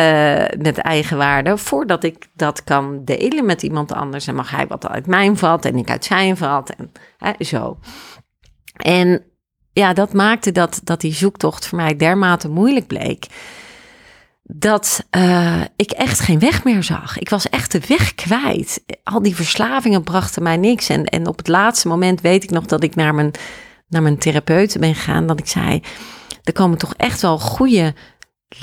uh, 0.01 0.45
met 0.59 0.79
eigenwaarde, 0.79 1.57
voordat 1.57 2.05
ik 2.05 2.29
dat 2.35 2.65
kan 2.65 3.05
delen 3.05 3.47
met 3.47 3.63
iemand 3.63 3.93
anders. 3.93 4.27
En 4.27 4.35
mag 4.35 4.51
hij 4.51 4.67
wat 4.67 4.89
uit 4.89 5.07
mijn 5.07 5.37
vat 5.37 5.65
en 5.65 5.77
ik 5.77 5.91
uit 5.91 6.05
zijn 6.05 6.37
vat 6.37 6.75
en 7.19 7.47
zo. 7.47 7.79
En 8.77 9.23
ja, 9.73 9.93
dat 9.93 10.13
maakte 10.13 10.53
dat, 10.53 10.81
dat 10.85 11.01
die 11.01 11.15
zoektocht 11.15 11.67
voor 11.67 11.79
mij 11.79 11.97
dermate 11.97 12.49
moeilijk 12.49 12.87
bleek. 12.87 13.27
Dat 14.49 15.05
uh, 15.17 15.63
ik 15.77 15.91
echt 15.91 16.21
geen 16.21 16.39
weg 16.39 16.65
meer 16.65 16.83
zag. 16.83 17.19
Ik 17.19 17.29
was 17.29 17.49
echt 17.49 17.73
de 17.73 17.81
weg 17.89 18.15
kwijt. 18.15 18.85
Al 19.03 19.23
die 19.23 19.35
verslavingen 19.35 20.03
brachten 20.03 20.43
mij 20.43 20.57
niks. 20.57 20.89
En, 20.89 21.05
en 21.05 21.27
op 21.27 21.37
het 21.37 21.49
laatste 21.49 21.89
moment 21.89 22.21
weet 22.21 22.43
ik 22.43 22.51
nog 22.51 22.65
dat 22.65 22.83
ik 22.83 22.95
naar 22.95 23.15
mijn, 23.15 23.31
naar 23.89 24.03
mijn 24.03 24.19
therapeut 24.19 24.77
ben 24.81 24.95
gegaan. 24.95 25.27
Dat 25.27 25.39
ik 25.39 25.47
zei: 25.47 25.83
Er 26.43 26.53
komen 26.53 26.79
toch 26.79 26.95
echt 26.97 27.21
wel 27.21 27.39
goede 27.39 27.95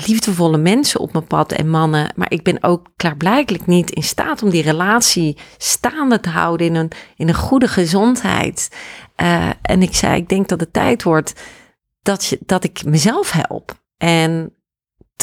liefdevolle 0.05 0.57
mensen 0.57 0.99
op 0.99 1.13
mijn 1.13 1.27
pad 1.27 1.51
en 1.51 1.69
mannen. 1.69 2.13
Maar 2.15 2.31
ik 2.31 2.43
ben 2.43 2.63
ook 2.63 2.91
klaarblijkelijk 2.95 3.65
niet 3.65 3.91
in 3.91 4.03
staat 4.03 4.43
om 4.43 4.49
die 4.49 4.63
relatie 4.63 5.37
staande 5.57 6.19
te 6.19 6.29
houden 6.29 6.67
in 6.67 6.75
een, 6.75 6.91
in 7.15 7.27
een 7.27 7.35
goede 7.35 7.67
gezondheid. 7.67 8.75
Uh, 9.21 9.49
en 9.61 9.81
ik 9.81 9.95
zei, 9.95 10.15
ik 10.15 10.29
denk 10.29 10.47
dat 10.47 10.59
het 10.59 10.73
tijd 10.73 11.03
wordt 11.03 11.33
dat, 12.01 12.25
je, 12.25 12.39
dat 12.45 12.63
ik 12.63 12.85
mezelf 12.85 13.31
help. 13.31 13.81
En 13.97 14.53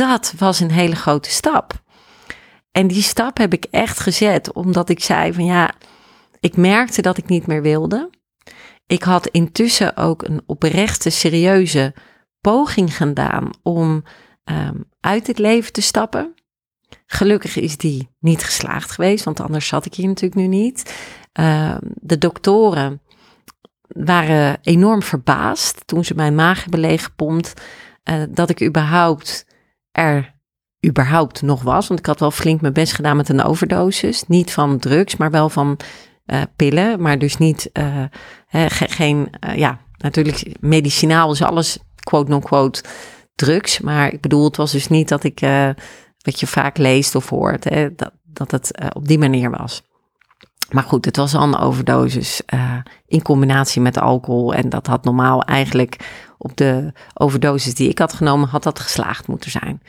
dat 0.00 0.34
was 0.38 0.60
een 0.60 0.70
hele 0.70 0.96
grote 0.96 1.30
stap. 1.30 1.82
En 2.70 2.86
die 2.86 3.02
stap 3.02 3.38
heb 3.38 3.52
ik 3.52 3.66
echt 3.70 4.00
gezet, 4.00 4.52
omdat 4.52 4.88
ik 4.88 5.00
zei 5.00 5.32
van 5.32 5.44
ja, 5.44 5.74
ik 6.40 6.56
merkte 6.56 7.02
dat 7.02 7.16
ik 7.18 7.28
niet 7.28 7.46
meer 7.46 7.62
wilde. 7.62 8.10
Ik 8.86 9.02
had 9.02 9.26
intussen 9.26 9.96
ook 9.96 10.22
een 10.22 10.42
oprechte, 10.46 11.10
serieuze 11.10 11.94
poging 12.40 12.96
gedaan 12.96 13.50
om 13.62 14.04
um, 14.44 14.88
uit 15.00 15.26
het 15.26 15.38
leven 15.38 15.72
te 15.72 15.80
stappen. 15.80 16.34
Gelukkig 17.06 17.56
is 17.56 17.76
die 17.76 18.08
niet 18.18 18.44
geslaagd 18.44 18.90
geweest, 18.90 19.24
want 19.24 19.40
anders 19.40 19.66
zat 19.66 19.86
ik 19.86 19.94
hier 19.94 20.06
natuurlijk 20.06 20.40
nu 20.40 20.46
niet. 20.46 20.94
Uh, 21.40 21.76
de 21.80 22.18
doktoren 22.18 23.00
waren 23.88 24.58
enorm 24.62 25.02
verbaasd 25.02 25.86
toen 25.86 26.04
ze 26.04 26.14
mijn 26.14 26.34
maag 26.34 26.62
hebben 26.62 26.80
leeggepompt. 26.80 27.62
Uh, 28.04 28.22
dat 28.28 28.50
ik 28.50 28.62
überhaupt 28.62 29.48
er 29.92 30.34
überhaupt 30.86 31.42
nog 31.42 31.62
was. 31.62 31.88
Want 31.88 32.00
ik 32.00 32.06
had 32.06 32.20
wel 32.20 32.30
flink 32.30 32.60
mijn 32.60 32.72
best 32.72 32.92
gedaan 32.92 33.16
met 33.16 33.28
een 33.28 33.42
overdosis. 33.42 34.24
Niet 34.26 34.52
van 34.52 34.78
drugs, 34.78 35.16
maar 35.16 35.30
wel 35.30 35.48
van 35.48 35.76
uh, 36.26 36.42
pillen. 36.56 37.02
Maar 37.02 37.18
dus 37.18 37.36
niet, 37.36 37.70
ge 38.48 38.88
geen, 38.88 39.30
ja, 39.54 39.78
natuurlijk 39.96 40.56
medicinaal 40.60 41.32
is 41.32 41.42
alles, 41.42 41.78
quote-non-quote, 42.02 42.82
drugs. 43.34 43.80
Maar 43.80 44.12
ik 44.12 44.20
bedoel, 44.20 44.44
het 44.44 44.56
was 44.56 44.72
dus 44.72 44.88
niet 44.88 45.08
dat 45.08 45.24
ik, 45.24 45.40
wat 46.18 46.40
je 46.40 46.46
vaak 46.46 46.78
leest 46.78 47.14
of 47.14 47.28
hoort, 47.28 47.62
dat, 47.96 48.12
dat 48.22 48.50
het 48.50 48.92
op 48.92 49.08
die 49.08 49.18
manier 49.18 49.50
was. 49.50 49.82
Maar 50.70 50.82
goed, 50.82 51.04
het 51.04 51.16
was 51.16 51.34
al 51.34 51.42
een 51.42 51.58
overdosis 51.58 52.42
in 53.06 53.22
combinatie 53.22 53.80
met 53.80 53.98
alcohol. 53.98 54.54
En 54.54 54.68
dat 54.68 54.86
had 54.86 55.04
normaal 55.04 55.42
eigenlijk 55.42 55.96
op 56.42 56.56
de 56.56 56.92
overdosis 57.14 57.74
die 57.74 57.88
ik 57.88 57.98
had 57.98 58.12
genomen, 58.12 58.48
had 58.48 58.62
dat 58.62 58.78
geslaagd 58.78 59.26
moeten 59.26 59.50
zijn. 59.50 59.82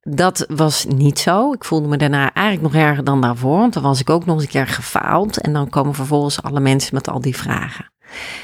Dat 0.00 0.44
was 0.48 0.84
niet 0.88 1.18
zo. 1.18 1.52
Ik 1.52 1.64
voelde 1.64 1.88
me 1.88 1.96
daarna 1.96 2.32
eigenlijk 2.32 2.74
nog 2.74 2.82
erger 2.82 3.04
dan 3.04 3.20
daarvoor. 3.20 3.58
Want 3.58 3.72
dan 3.72 3.82
was 3.82 4.00
ik 4.00 4.10
ook 4.10 4.26
nog 4.26 4.34
eens 4.34 4.44
een 4.44 4.50
keer 4.50 4.66
gefaald. 4.66 5.40
En 5.40 5.52
dan 5.52 5.68
komen 5.68 5.94
vervolgens 5.94 6.42
alle 6.42 6.60
mensen 6.60 6.94
met 6.94 7.08
al 7.08 7.20
die 7.20 7.36
vragen. 7.36 7.92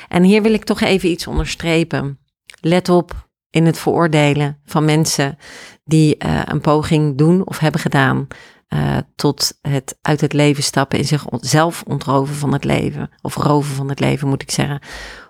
En 0.08 0.22
hier 0.22 0.42
wil 0.42 0.52
ik 0.52 0.64
toch 0.64 0.80
even 0.80 1.10
iets 1.10 1.26
onderstrepen. 1.26 2.18
Let 2.60 2.88
op, 2.88 3.28
in 3.50 3.66
het 3.66 3.78
veroordelen 3.78 4.60
van 4.64 4.84
mensen 4.84 5.38
die 5.84 6.16
uh, 6.24 6.40
een 6.44 6.60
poging 6.60 7.18
doen 7.18 7.46
of 7.46 7.58
hebben 7.58 7.80
gedaan 7.80 8.26
uh, 8.68 8.96
tot 9.16 9.58
het 9.60 9.98
uit 10.02 10.20
het 10.20 10.32
leven 10.32 10.62
stappen 10.62 10.98
en 10.98 11.04
zichzelf 11.04 11.82
ontroven 11.86 12.34
van 12.34 12.52
het 12.52 12.64
leven. 12.64 13.10
Of 13.22 13.34
roven 13.34 13.74
van 13.74 13.88
het 13.88 14.00
leven, 14.00 14.28
moet 14.28 14.42
ik 14.42 14.50
zeggen. 14.50 14.80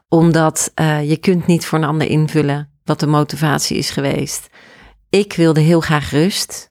Omdat 0.09 0.73
uh, 0.81 1.09
je 1.09 1.17
kunt 1.17 1.47
niet 1.47 1.67
voor 1.67 1.79
een 1.79 1.85
ander 1.85 2.09
invullen 2.09 2.71
wat 2.85 3.01
de 3.01 3.07
motivatie 3.07 3.77
is 3.77 3.91
geweest. 3.91 4.49
Ik 5.11 5.33
wilde 5.33 5.61
heel 5.61 5.81
graag 5.81 6.11
rust. 6.11 6.71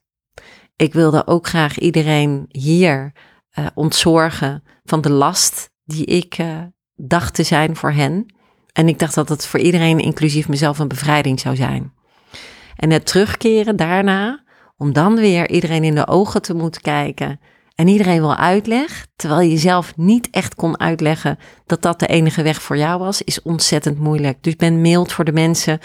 Ik 0.76 0.92
wilde 0.92 1.26
ook 1.26 1.46
graag 1.46 1.78
iedereen 1.78 2.44
hier 2.48 3.12
ontzorgen 3.74 4.62
van 4.84 5.00
de 5.00 5.10
last 5.10 5.70
die 5.84 6.04
ik 6.04 6.36
dacht 6.94 7.34
te 7.34 7.42
zijn 7.42 7.76
voor 7.76 7.92
hen. 7.92 8.34
En 8.72 8.88
ik 8.88 8.98
dacht 8.98 9.14
dat 9.14 9.28
het 9.28 9.46
voor 9.46 9.60
iedereen, 9.60 9.98
inclusief 9.98 10.48
mezelf, 10.48 10.78
een 10.78 10.88
bevrijding 10.88 11.40
zou 11.40 11.56
zijn. 11.56 11.92
En 12.76 12.90
het 12.90 13.06
terugkeren 13.06 13.76
daarna, 13.76 14.44
om 14.76 14.92
dan 14.92 15.16
weer 15.16 15.50
iedereen 15.50 15.84
in 15.84 15.94
de 15.94 16.06
ogen 16.06 16.42
te 16.42 16.54
moeten 16.54 16.80
kijken 16.80 17.40
en 17.76 17.88
iedereen 17.88 18.20
wil 18.20 18.36
uitleg, 18.36 19.06
terwijl 19.16 19.48
je 19.48 19.56
zelf 19.56 19.96
niet 19.96 20.30
echt 20.30 20.54
kon 20.54 20.80
uitleggen 20.80 21.38
dat 21.66 21.82
dat 21.82 22.00
de 22.00 22.06
enige 22.06 22.42
weg 22.42 22.62
voor 22.62 22.76
jou 22.76 22.98
was, 22.98 23.22
is 23.22 23.42
ontzettend 23.42 23.98
moeilijk. 23.98 24.42
Dus 24.42 24.56
ben 24.56 24.80
mild 24.80 25.12
voor 25.12 25.24
de 25.24 25.32
mensen 25.32 25.78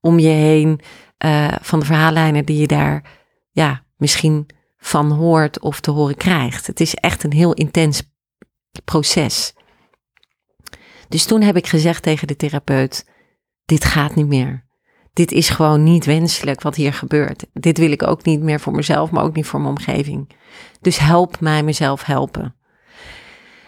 om 0.00 0.18
je 0.18 0.28
heen 0.28 0.80
uh, 1.24 1.52
van 1.60 1.80
de 1.80 1.86
verhaallijnen 1.86 2.44
die 2.44 2.58
je 2.58 2.66
daar 2.66 3.04
ja, 3.50 3.84
misschien 3.96 4.46
van 4.76 5.10
hoort 5.10 5.60
of 5.60 5.80
te 5.80 5.90
horen 5.90 6.16
krijgt. 6.16 6.66
Het 6.66 6.80
is 6.80 6.94
echt 6.94 7.22
een 7.22 7.32
heel 7.32 7.52
intens 7.52 8.02
proces. 8.84 9.54
Dus 11.08 11.24
toen 11.24 11.42
heb 11.42 11.56
ik 11.56 11.66
gezegd 11.66 12.02
tegen 12.02 12.26
de 12.26 12.36
therapeut: 12.36 13.08
Dit 13.64 13.84
gaat 13.84 14.14
niet 14.14 14.26
meer. 14.26 14.64
Dit 15.14 15.32
is 15.32 15.48
gewoon 15.48 15.82
niet 15.82 16.04
wenselijk 16.04 16.62
wat 16.62 16.74
hier 16.74 16.92
gebeurt. 16.92 17.46
Dit 17.52 17.78
wil 17.78 17.90
ik 17.90 18.02
ook 18.02 18.24
niet 18.24 18.40
meer 18.40 18.60
voor 18.60 18.72
mezelf, 18.72 19.10
maar 19.10 19.24
ook 19.24 19.34
niet 19.34 19.46
voor 19.46 19.60
mijn 19.60 19.76
omgeving. 19.76 20.28
Dus 20.80 20.98
help 20.98 21.40
mij 21.40 21.62
mezelf 21.62 22.04
helpen. 22.04 22.54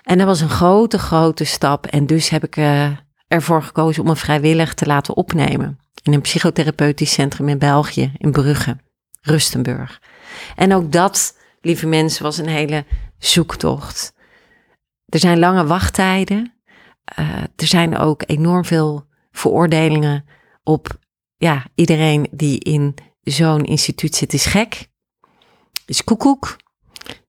En 0.02 0.18
dat 0.18 0.26
was 0.26 0.40
een 0.40 0.48
grote, 0.48 0.98
grote 0.98 1.44
stap. 1.44 1.86
En 1.86 2.06
dus 2.06 2.28
heb 2.28 2.44
ik 2.44 2.56
uh, 2.56 2.90
ervoor 3.28 3.62
gekozen 3.62 4.02
om 4.02 4.08
me 4.08 4.16
vrijwillig 4.16 4.74
te 4.74 4.86
laten 4.86 5.16
opnemen. 5.16 5.78
In 6.02 6.12
een 6.12 6.20
psychotherapeutisch 6.20 7.12
centrum 7.12 7.48
in 7.48 7.58
België, 7.58 8.12
in 8.16 8.32
Brugge, 8.32 8.76
Rustenburg. 9.20 10.00
En 10.56 10.74
ook 10.74 10.92
dat, 10.92 11.38
lieve 11.60 11.86
mensen, 11.86 12.22
was 12.22 12.38
een 12.38 12.48
hele 12.48 12.84
zoektocht. 13.18 14.14
Er 15.06 15.18
zijn 15.18 15.38
lange 15.38 15.66
wachttijden. 15.66 16.52
Uh, 17.18 17.28
er 17.56 17.66
zijn 17.66 17.98
ook 17.98 18.22
enorm 18.26 18.64
veel 18.64 19.06
veroordelingen 19.30 20.24
op 20.62 20.98
ja, 21.36 21.66
iedereen 21.74 22.28
die 22.30 22.58
in 22.58 22.94
zo'n 23.22 23.64
instituut 23.64 24.14
zit 24.14 24.32
is 24.32 24.46
gek. 24.46 24.88
Is 25.86 26.04
koekoek. 26.04 26.56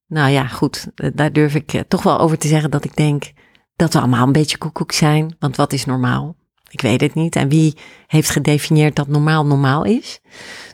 Nou 0.07 0.29
ja, 0.29 0.47
goed, 0.47 0.87
daar 1.13 1.33
durf 1.33 1.55
ik 1.55 1.73
eh, 1.73 1.81
toch 1.87 2.03
wel 2.03 2.19
over 2.19 2.37
te 2.37 2.47
zeggen 2.47 2.71
dat 2.71 2.85
ik 2.85 2.95
denk 2.95 3.31
dat 3.75 3.93
we 3.93 3.99
allemaal 3.99 4.25
een 4.25 4.31
beetje 4.31 4.57
koekoek 4.57 4.91
zijn. 4.91 5.35
Want 5.39 5.55
wat 5.55 5.73
is 5.73 5.85
normaal? 5.85 6.35
Ik 6.69 6.81
weet 6.81 7.01
het 7.01 7.13
niet. 7.13 7.35
En 7.35 7.49
wie 7.49 7.77
heeft 8.07 8.29
gedefinieerd 8.29 8.95
dat 8.95 9.07
normaal 9.07 9.45
normaal 9.45 9.83
is? 9.83 10.19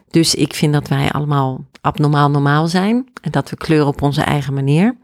Dus 0.09 0.35
ik 0.35 0.53
vind 0.53 0.73
dat 0.73 0.87
wij 0.87 1.11
allemaal 1.11 1.65
abnormaal 1.81 2.29
normaal 2.29 2.67
zijn 2.67 3.11
en 3.21 3.31
dat 3.31 3.49
we 3.49 3.55
kleuren 3.55 3.87
op 3.87 4.01
onze 4.01 4.21
eigen 4.21 4.53
manier. 4.53 4.97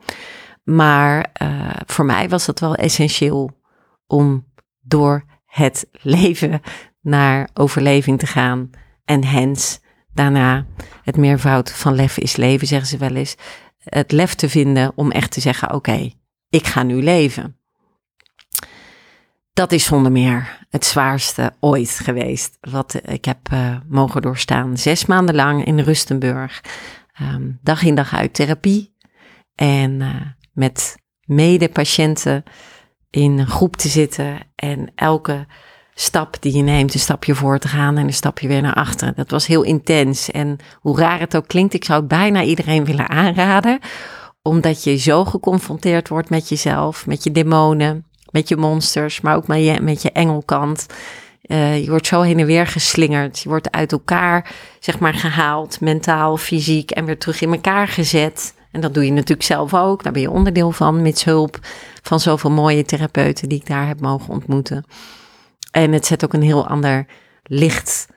Maar 0.63 1.31
uh, 1.41 1.69
voor 1.85 2.05
mij 2.05 2.29
was 2.29 2.45
dat 2.45 2.59
wel 2.59 2.75
essentieel 2.75 3.51
om 4.07 4.45
door 4.81 5.23
het 5.45 5.87
leven 6.01 6.61
naar 7.09 7.49
overleving 7.53 8.19
te 8.19 8.27
gaan. 8.27 8.69
En 9.05 9.23
hens 9.23 9.79
daarna 10.13 10.65
het 11.03 11.17
meervoud 11.17 11.71
van 11.71 11.95
lef 11.95 12.17
is 12.17 12.35
leven, 12.35 12.67
zeggen 12.67 12.87
ze 12.87 12.97
wel 12.97 13.15
eens. 13.15 13.35
Het 13.79 14.11
lef 14.11 14.35
te 14.35 14.49
vinden 14.49 14.91
om 14.95 15.11
echt 15.11 15.31
te 15.31 15.39
zeggen: 15.39 15.73
oké, 15.73 16.11
ik 16.49 16.67
ga 16.67 16.83
nu 16.83 17.03
leven. 17.03 17.57
Dat 19.53 19.71
is 19.71 19.85
zonder 19.85 20.11
meer 20.11 20.65
het 20.69 20.85
zwaarste 20.85 21.53
ooit 21.59 21.89
geweest. 21.89 22.57
Wat 22.61 22.99
ik 23.03 23.25
heb 23.25 23.37
uh, 23.53 23.77
mogen 23.87 24.21
doorstaan. 24.21 24.77
Zes 24.77 25.05
maanden 25.05 25.35
lang 25.35 25.65
in 25.65 25.79
Rustenburg. 25.79 26.63
Um, 27.21 27.59
dag 27.61 27.83
in 27.83 27.95
dag 27.95 28.13
uit 28.13 28.33
therapie. 28.33 28.95
En 29.55 29.99
uh, 29.99 30.15
met 30.53 30.97
medepatiënten 31.25 32.43
in 33.09 33.39
een 33.39 33.47
groep 33.47 33.75
te 33.75 33.87
zitten. 33.87 34.39
En 34.55 34.91
elke 34.95 35.47
stap 36.01 36.37
die 36.39 36.55
je 36.55 36.61
neemt, 36.61 36.93
een 36.93 36.99
stapje 36.99 37.35
voor 37.35 37.59
te 37.59 37.67
gaan 37.67 37.97
en 37.97 38.07
een 38.07 38.13
stapje 38.13 38.47
weer 38.47 38.61
naar 38.61 38.73
achteren. 38.73 39.13
Dat 39.15 39.31
was 39.31 39.47
heel 39.47 39.63
intens. 39.63 40.31
En 40.31 40.57
hoe 40.79 40.97
raar 40.97 41.19
het 41.19 41.35
ook 41.35 41.47
klinkt, 41.47 41.73
ik 41.73 41.85
zou 41.85 41.99
het 41.99 42.07
bijna 42.07 42.43
iedereen 42.43 42.85
willen 42.85 43.09
aanraden. 43.09 43.79
Omdat 44.41 44.83
je 44.83 44.97
zo 44.97 45.25
geconfronteerd 45.25 46.07
wordt 46.07 46.29
met 46.29 46.49
jezelf, 46.49 47.05
met 47.07 47.23
je 47.23 47.31
demonen, 47.31 48.05
met 48.31 48.47
je 48.47 48.55
monsters, 48.55 49.21
maar 49.21 49.35
ook 49.35 49.47
met 49.47 49.63
je, 49.63 49.81
met 49.81 50.01
je 50.01 50.11
engelkant. 50.11 50.85
Uh, 51.43 51.83
je 51.83 51.89
wordt 51.89 52.07
zo 52.07 52.21
heen 52.21 52.39
en 52.39 52.45
weer 52.45 52.67
geslingerd. 52.67 53.39
Je 53.39 53.49
wordt 53.49 53.71
uit 53.71 53.91
elkaar, 53.91 54.51
zeg 54.79 54.99
maar, 54.99 55.13
gehaald, 55.13 55.81
mentaal, 55.81 56.37
fysiek, 56.37 56.91
en 56.91 57.05
weer 57.05 57.17
terug 57.17 57.41
in 57.41 57.53
elkaar 57.53 57.87
gezet. 57.87 58.53
En 58.71 58.81
dat 58.81 58.93
doe 58.93 59.05
je 59.05 59.11
natuurlijk 59.11 59.47
zelf 59.47 59.73
ook. 59.73 60.03
Daar 60.03 60.13
ben 60.13 60.21
je 60.21 60.31
onderdeel 60.31 60.71
van, 60.71 61.01
met 61.01 61.23
hulp 61.23 61.59
van 62.01 62.19
zoveel 62.19 62.51
mooie 62.51 62.85
therapeuten 62.85 63.49
die 63.49 63.59
ik 63.59 63.67
daar 63.67 63.87
heb 63.87 64.01
mogen 64.01 64.29
ontmoeten. 64.29 64.85
En 65.71 65.91
het 65.91 66.05
zet 66.05 66.23
ook 66.23 66.33
een 66.33 66.41
heel 66.41 66.67
ander 66.67 67.05
licht 67.43 68.07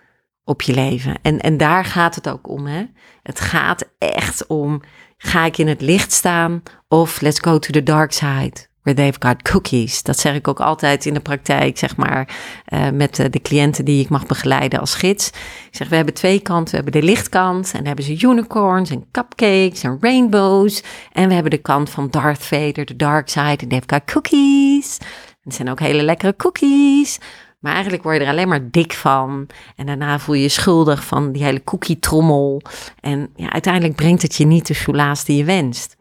op 0.44 0.62
je 0.62 0.74
leven. 0.74 1.18
En, 1.22 1.40
en 1.40 1.56
daar 1.56 1.84
gaat 1.84 2.14
het 2.14 2.28
ook 2.28 2.48
om. 2.48 2.66
Hè? 2.66 2.84
Het 3.22 3.40
gaat 3.40 3.84
echt 3.98 4.46
om: 4.46 4.80
ga 5.16 5.44
ik 5.44 5.58
in 5.58 5.68
het 5.68 5.80
licht 5.80 6.12
staan 6.12 6.62
of 6.88 7.20
let's 7.20 7.40
go 7.40 7.58
to 7.58 7.72
the 7.72 7.82
dark 7.82 8.12
side? 8.12 8.70
Where 8.82 8.98
they've 8.98 9.26
got 9.28 9.42
cookies. 9.42 10.02
Dat 10.02 10.18
zeg 10.18 10.34
ik 10.34 10.48
ook 10.48 10.60
altijd 10.60 11.06
in 11.06 11.14
de 11.14 11.20
praktijk, 11.20 11.78
zeg 11.78 11.96
maar, 11.96 12.28
uh, 12.68 12.90
met 12.90 13.16
de, 13.16 13.30
de, 13.30 13.40
cliënten 13.40 13.84
die 13.84 14.02
ik 14.02 14.08
mag 14.08 14.26
begeleiden 14.26 14.80
als 14.80 14.94
gids. 14.94 15.28
Ik 15.28 15.68
zeg, 15.76 15.88
we 15.88 15.96
hebben 15.96 16.14
twee 16.14 16.40
kanten. 16.40 16.70
We 16.70 16.82
hebben 16.82 17.00
de 17.00 17.06
lichtkant 17.06 17.66
en 17.66 17.78
dan 17.78 17.86
hebben 17.86 18.04
ze 18.04 18.26
unicorns 18.26 18.90
en 18.90 19.04
cupcakes 19.10 19.82
en 19.82 19.98
rainbows. 20.00 20.82
En 21.12 21.28
we 21.28 21.34
hebben 21.34 21.50
de 21.50 21.58
kant 21.58 21.90
van 21.90 22.10
Darth 22.10 22.44
Vader, 22.44 22.84
de 22.84 22.96
dark 22.96 23.28
side, 23.28 23.56
en 23.56 23.68
they've 23.68 23.84
got 23.86 24.04
cookies. 24.04 24.98
Het 25.42 25.54
zijn 25.54 25.70
ook 25.70 25.80
hele 25.80 26.02
lekkere 26.02 26.36
cookies. 26.36 27.18
Maar 27.58 27.72
eigenlijk 27.72 28.02
word 28.02 28.16
je 28.16 28.22
er 28.22 28.30
alleen 28.30 28.48
maar 28.48 28.70
dik 28.70 28.92
van. 28.92 29.46
En 29.76 29.86
daarna 29.86 30.18
voel 30.18 30.34
je 30.34 30.42
je 30.42 30.48
schuldig 30.48 31.04
van 31.04 31.32
die 31.32 31.44
hele 31.44 31.64
cookie-trommel. 31.64 32.62
En 33.00 33.30
ja, 33.36 33.52
uiteindelijk 33.52 33.96
brengt 33.96 34.22
het 34.22 34.34
je 34.34 34.46
niet 34.46 34.66
de 34.66 34.74
soelaas 34.74 35.24
die 35.24 35.36
je 35.36 35.44
wenst. 35.44 35.96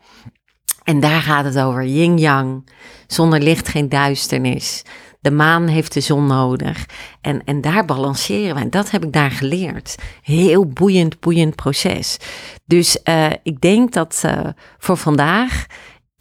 En 0.83 0.99
daar 0.99 1.21
gaat 1.21 1.45
het 1.45 1.59
over. 1.59 1.85
Yin-yang. 1.85 2.69
Zonder 3.07 3.41
licht 3.41 3.67
geen 3.67 3.89
duisternis. 3.89 4.83
De 5.19 5.31
maan 5.31 5.67
heeft 5.67 5.93
de 5.93 5.99
zon 5.99 6.27
nodig. 6.27 6.85
En, 7.21 7.43
en 7.45 7.61
daar 7.61 7.85
balanceren. 7.85 8.61
En 8.61 8.69
dat 8.69 8.91
heb 8.91 9.03
ik 9.03 9.13
daar 9.13 9.31
geleerd. 9.31 9.95
Heel 10.21 10.67
boeiend, 10.67 11.19
boeiend 11.19 11.55
proces. 11.55 12.17
Dus 12.65 12.97
uh, 13.03 13.25
ik 13.43 13.61
denk 13.61 13.93
dat 13.93 14.21
uh, 14.25 14.39
voor 14.77 14.97
vandaag 14.97 15.65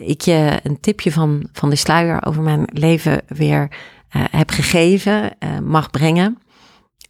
ik 0.00 0.20
je 0.20 0.58
een 0.62 0.80
tipje 0.80 1.12
van, 1.12 1.48
van 1.52 1.70
de 1.70 1.76
sluier 1.76 2.26
over 2.26 2.42
mijn 2.42 2.68
leven 2.72 3.22
weer 3.26 3.68
uh, 4.16 4.24
heb 4.30 4.50
gegeven, 4.50 5.22
uh, 5.22 5.58
mag 5.58 5.90
brengen. 5.90 6.38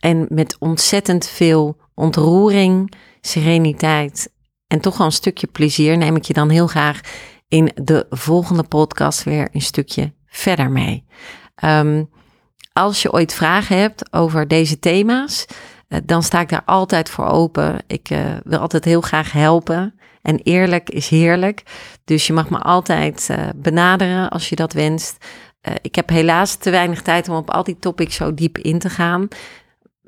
En 0.01 0.27
met 0.29 0.57
ontzettend 0.59 1.27
veel 1.29 1.77
ontroering, 1.95 2.93
sereniteit 3.21 4.33
en 4.67 4.81
toch 4.81 4.97
wel 4.97 5.07
een 5.07 5.13
stukje 5.13 5.47
plezier 5.47 5.97
neem 5.97 6.17
ik 6.17 6.25
je 6.25 6.33
dan 6.33 6.49
heel 6.49 6.67
graag 6.67 7.01
in 7.49 7.73
de 7.75 8.07
volgende 8.11 8.63
podcast 8.63 9.23
weer 9.23 9.49
een 9.53 9.61
stukje 9.63 10.13
verder 10.27 10.71
mee. 10.71 11.05
Um, 11.65 12.11
als 12.73 13.03
je 13.03 13.13
ooit 13.13 13.35
vragen 13.35 13.79
hebt 13.79 14.13
over 14.13 14.49
deze 14.49 14.79
thema's, 14.79 15.47
uh, 15.89 15.99
dan 16.05 16.23
sta 16.23 16.41
ik 16.41 16.49
daar 16.49 16.65
altijd 16.65 17.11
voor 17.11 17.27
open. 17.27 17.79
Ik 17.87 18.09
wil 18.45 18.59
altijd 18.59 18.85
heel 18.85 19.01
graag 19.01 19.33
helpen. 19.33 20.00
En 20.23 20.39
eerlijk 20.43 20.91
is 20.91 21.09
heerlijk. 21.09 21.63
Dus 22.05 22.27
je 22.27 22.33
mag 22.33 22.51
me 22.51 22.59
altijd 22.59 23.29
uh, 23.31 23.49
benaderen 23.57 24.29
als 24.29 24.49
je 24.49 24.57
dat 24.57 24.73
wenst. 24.73 25.25
Uh, 25.69 25.75
ik 25.83 25.95
heb 25.95 26.09
helaas 26.09 26.55
te 26.55 26.71
weinig 26.71 27.03
tijd 27.03 27.29
om 27.29 27.37
op 27.37 27.51
al 27.51 27.65
die 27.65 27.79
topics 27.79 28.17
zo 28.17 28.35
diep 28.35 28.59
in 28.59 28.79
te 28.79 28.91
gaan. 28.91 29.29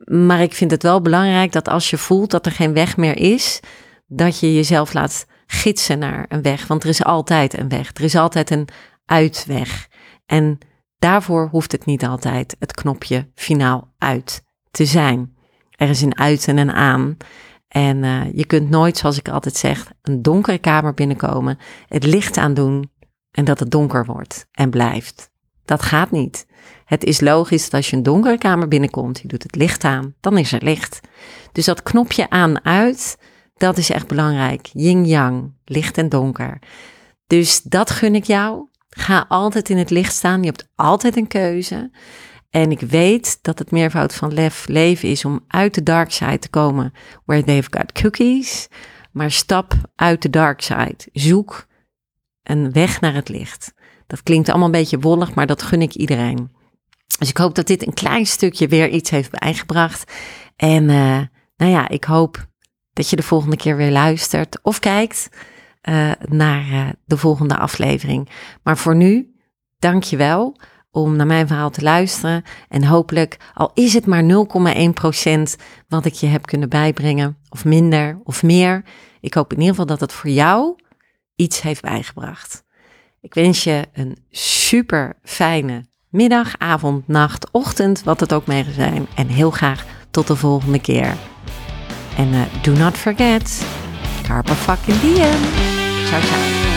Maar 0.05 0.40
ik 0.40 0.53
vind 0.53 0.70
het 0.70 0.83
wel 0.83 1.03
belangrijk 1.03 1.53
dat 1.53 1.68
als 1.68 1.90
je 1.90 1.98
voelt 1.98 2.31
dat 2.31 2.46
er 2.46 2.53
geen 2.53 2.72
weg 2.72 2.96
meer 2.96 3.18
is, 3.18 3.61
dat 4.07 4.40
je 4.40 4.55
jezelf 4.55 4.92
laat 4.92 5.27
gidsen 5.46 5.98
naar 5.98 6.27
een 6.29 6.42
weg. 6.42 6.66
Want 6.66 6.83
er 6.83 6.88
is 6.88 7.05
altijd 7.05 7.59
een 7.59 7.68
weg. 7.68 7.90
Er 7.94 8.05
is 8.05 8.16
altijd 8.16 8.51
een 8.51 8.68
uitweg. 9.07 9.88
En 10.27 10.59
daarvoor 10.98 11.48
hoeft 11.51 11.72
het 11.72 11.85
niet 11.85 12.05
altijd 12.05 12.57
het 12.59 12.75
knopje 12.75 13.31
finaal 13.35 13.92
uit 13.98 14.42
te 14.70 14.85
zijn. 14.85 15.37
Er 15.70 15.88
is 15.88 16.03
een 16.03 16.18
uit 16.18 16.48
en 16.48 16.57
een 16.57 16.72
aan. 16.72 17.16
En 17.72 18.02
uh, 18.02 18.32
je 18.32 18.46
kunt 18.46 18.70
nooit, 18.70 18.96
zoals 18.96 19.18
ik 19.18 19.28
altijd 19.28 19.56
zeg, 19.56 19.92
een 20.02 20.22
donkere 20.22 20.58
kamer 20.58 20.94
binnenkomen, 20.94 21.58
het 21.87 22.04
licht 22.04 22.37
aandoen 22.37 22.90
en 23.30 23.44
dat 23.44 23.58
het 23.58 23.70
donker 23.70 24.04
wordt 24.04 24.46
en 24.52 24.70
blijft. 24.70 25.30
Dat 25.64 25.82
gaat 25.82 26.11
niet. 26.11 26.46
Het 26.85 27.04
is 27.04 27.20
logisch 27.20 27.62
dat 27.62 27.72
als 27.72 27.90
je 27.90 27.96
een 27.96 28.02
donkere 28.02 28.38
kamer 28.38 28.68
binnenkomt, 28.68 29.20
je 29.20 29.28
doet 29.28 29.42
het 29.42 29.56
licht 29.56 29.85
aan, 29.85 30.14
dan 30.20 30.38
is 30.38 30.52
er 30.52 30.62
licht. 30.62 31.00
Dus 31.52 31.64
dat 31.64 31.82
knopje 31.82 32.30
aan-uit, 32.30 33.18
dat 33.54 33.78
is 33.78 33.90
echt 33.90 34.06
belangrijk. 34.06 34.66
Yin-yang, 34.72 35.52
licht 35.64 35.98
en 35.98 36.08
donker. 36.08 36.58
Dus 37.26 37.62
dat 37.62 37.90
gun 37.90 38.14
ik 38.14 38.24
jou. 38.24 38.68
Ga 38.88 39.24
altijd 39.28 39.70
in 39.70 39.78
het 39.78 39.90
licht 39.90 40.14
staan. 40.14 40.40
Je 40.40 40.46
hebt 40.46 40.68
altijd 40.74 41.16
een 41.16 41.26
keuze. 41.26 41.90
En 42.52 42.70
ik 42.70 42.80
weet 42.80 43.38
dat 43.42 43.58
het 43.58 43.70
meervoud 43.70 44.14
van 44.14 44.34
lef 44.34 44.66
leven 44.68 45.08
is 45.08 45.24
om 45.24 45.44
uit 45.48 45.74
de 45.74 45.82
dark 45.82 46.10
side 46.10 46.38
te 46.38 46.48
komen, 46.48 46.92
where 47.24 47.44
they've 47.44 47.68
got 47.70 47.92
cookies. 47.92 48.68
Maar 49.12 49.30
stap 49.30 49.74
uit 49.96 50.22
de 50.22 50.30
dark 50.30 50.60
side. 50.60 50.96
Zoek 51.12 51.66
een 52.42 52.72
weg 52.72 53.00
naar 53.00 53.14
het 53.14 53.28
licht. 53.28 53.74
Dat 54.06 54.22
klinkt 54.22 54.48
allemaal 54.48 54.66
een 54.66 54.72
beetje 54.72 54.98
wollig, 54.98 55.34
maar 55.34 55.46
dat 55.46 55.62
gun 55.62 55.82
ik 55.82 55.94
iedereen. 55.94 56.50
Dus 57.18 57.28
ik 57.28 57.36
hoop 57.36 57.54
dat 57.54 57.66
dit 57.66 57.86
een 57.86 57.94
klein 57.94 58.26
stukje 58.26 58.68
weer 58.68 58.88
iets 58.88 59.10
heeft 59.10 59.30
bijgebracht. 59.30 60.12
En 60.56 60.82
uh, 60.88 61.20
nou 61.56 61.70
ja, 61.70 61.88
ik 61.88 62.04
hoop 62.04 62.46
dat 62.92 63.10
je 63.10 63.16
de 63.16 63.22
volgende 63.22 63.56
keer 63.56 63.76
weer 63.76 63.90
luistert 63.90 64.62
of 64.62 64.78
kijkt 64.78 65.28
uh, 65.88 66.12
naar 66.28 66.66
uh, 66.68 66.88
de 67.04 67.16
volgende 67.16 67.56
aflevering. 67.56 68.28
Maar 68.62 68.78
voor 68.78 68.96
nu, 68.96 69.34
dank 69.78 70.02
je 70.02 70.16
wel 70.16 70.56
om 70.92 71.16
naar 71.16 71.26
mijn 71.26 71.46
verhaal 71.46 71.70
te 71.70 71.83
luisteren. 71.83 72.42
En 72.68 72.85
hopelijk, 72.85 73.37
al 73.55 73.70
is 73.74 73.94
het 73.94 74.07
maar 74.07 74.22
0,1% 74.22 74.28
wat 75.88 76.05
ik 76.05 76.14
je 76.14 76.26
heb 76.26 76.46
kunnen 76.46 76.68
bijbrengen, 76.68 77.37
of 77.48 77.64
minder 77.64 78.20
of 78.24 78.42
meer. 78.42 78.85
Ik 79.20 79.35
hoop 79.35 79.52
in 79.52 79.59
ieder 79.59 79.70
geval 79.70 79.87
dat 79.87 80.00
het 80.00 80.12
voor 80.12 80.31
jou 80.31 80.76
iets 81.37 81.62
heeft 81.62 81.83
bijgebracht. 81.83 82.64
Ik 83.20 83.35
wens 83.35 83.64
je 83.64 83.88
een 83.92 84.16
super 84.31 85.18
fijne 85.22 85.90
middag, 86.12 86.59
avond, 86.59 87.09
nacht, 87.09 87.50
ochtend, 87.50 88.02
wat 88.02 88.20
het 88.20 88.33
ook 88.33 88.46
mee 88.46 88.64
zijn. 88.74 89.07
En 89.14 89.26
heel 89.26 89.50
graag 89.50 89.85
tot 90.11 90.26
de 90.26 90.37
volgende 90.37 90.81
keer. 90.81 91.16
En 92.16 92.28
uh, 92.28 92.40
do 92.62 92.72
not 92.72 92.96
forget, 92.96 93.66
carpe 94.22 94.55
fucking 94.55 95.00
diem. 95.00 95.40
Ciao, 96.07 96.20
ciao. 96.20 96.71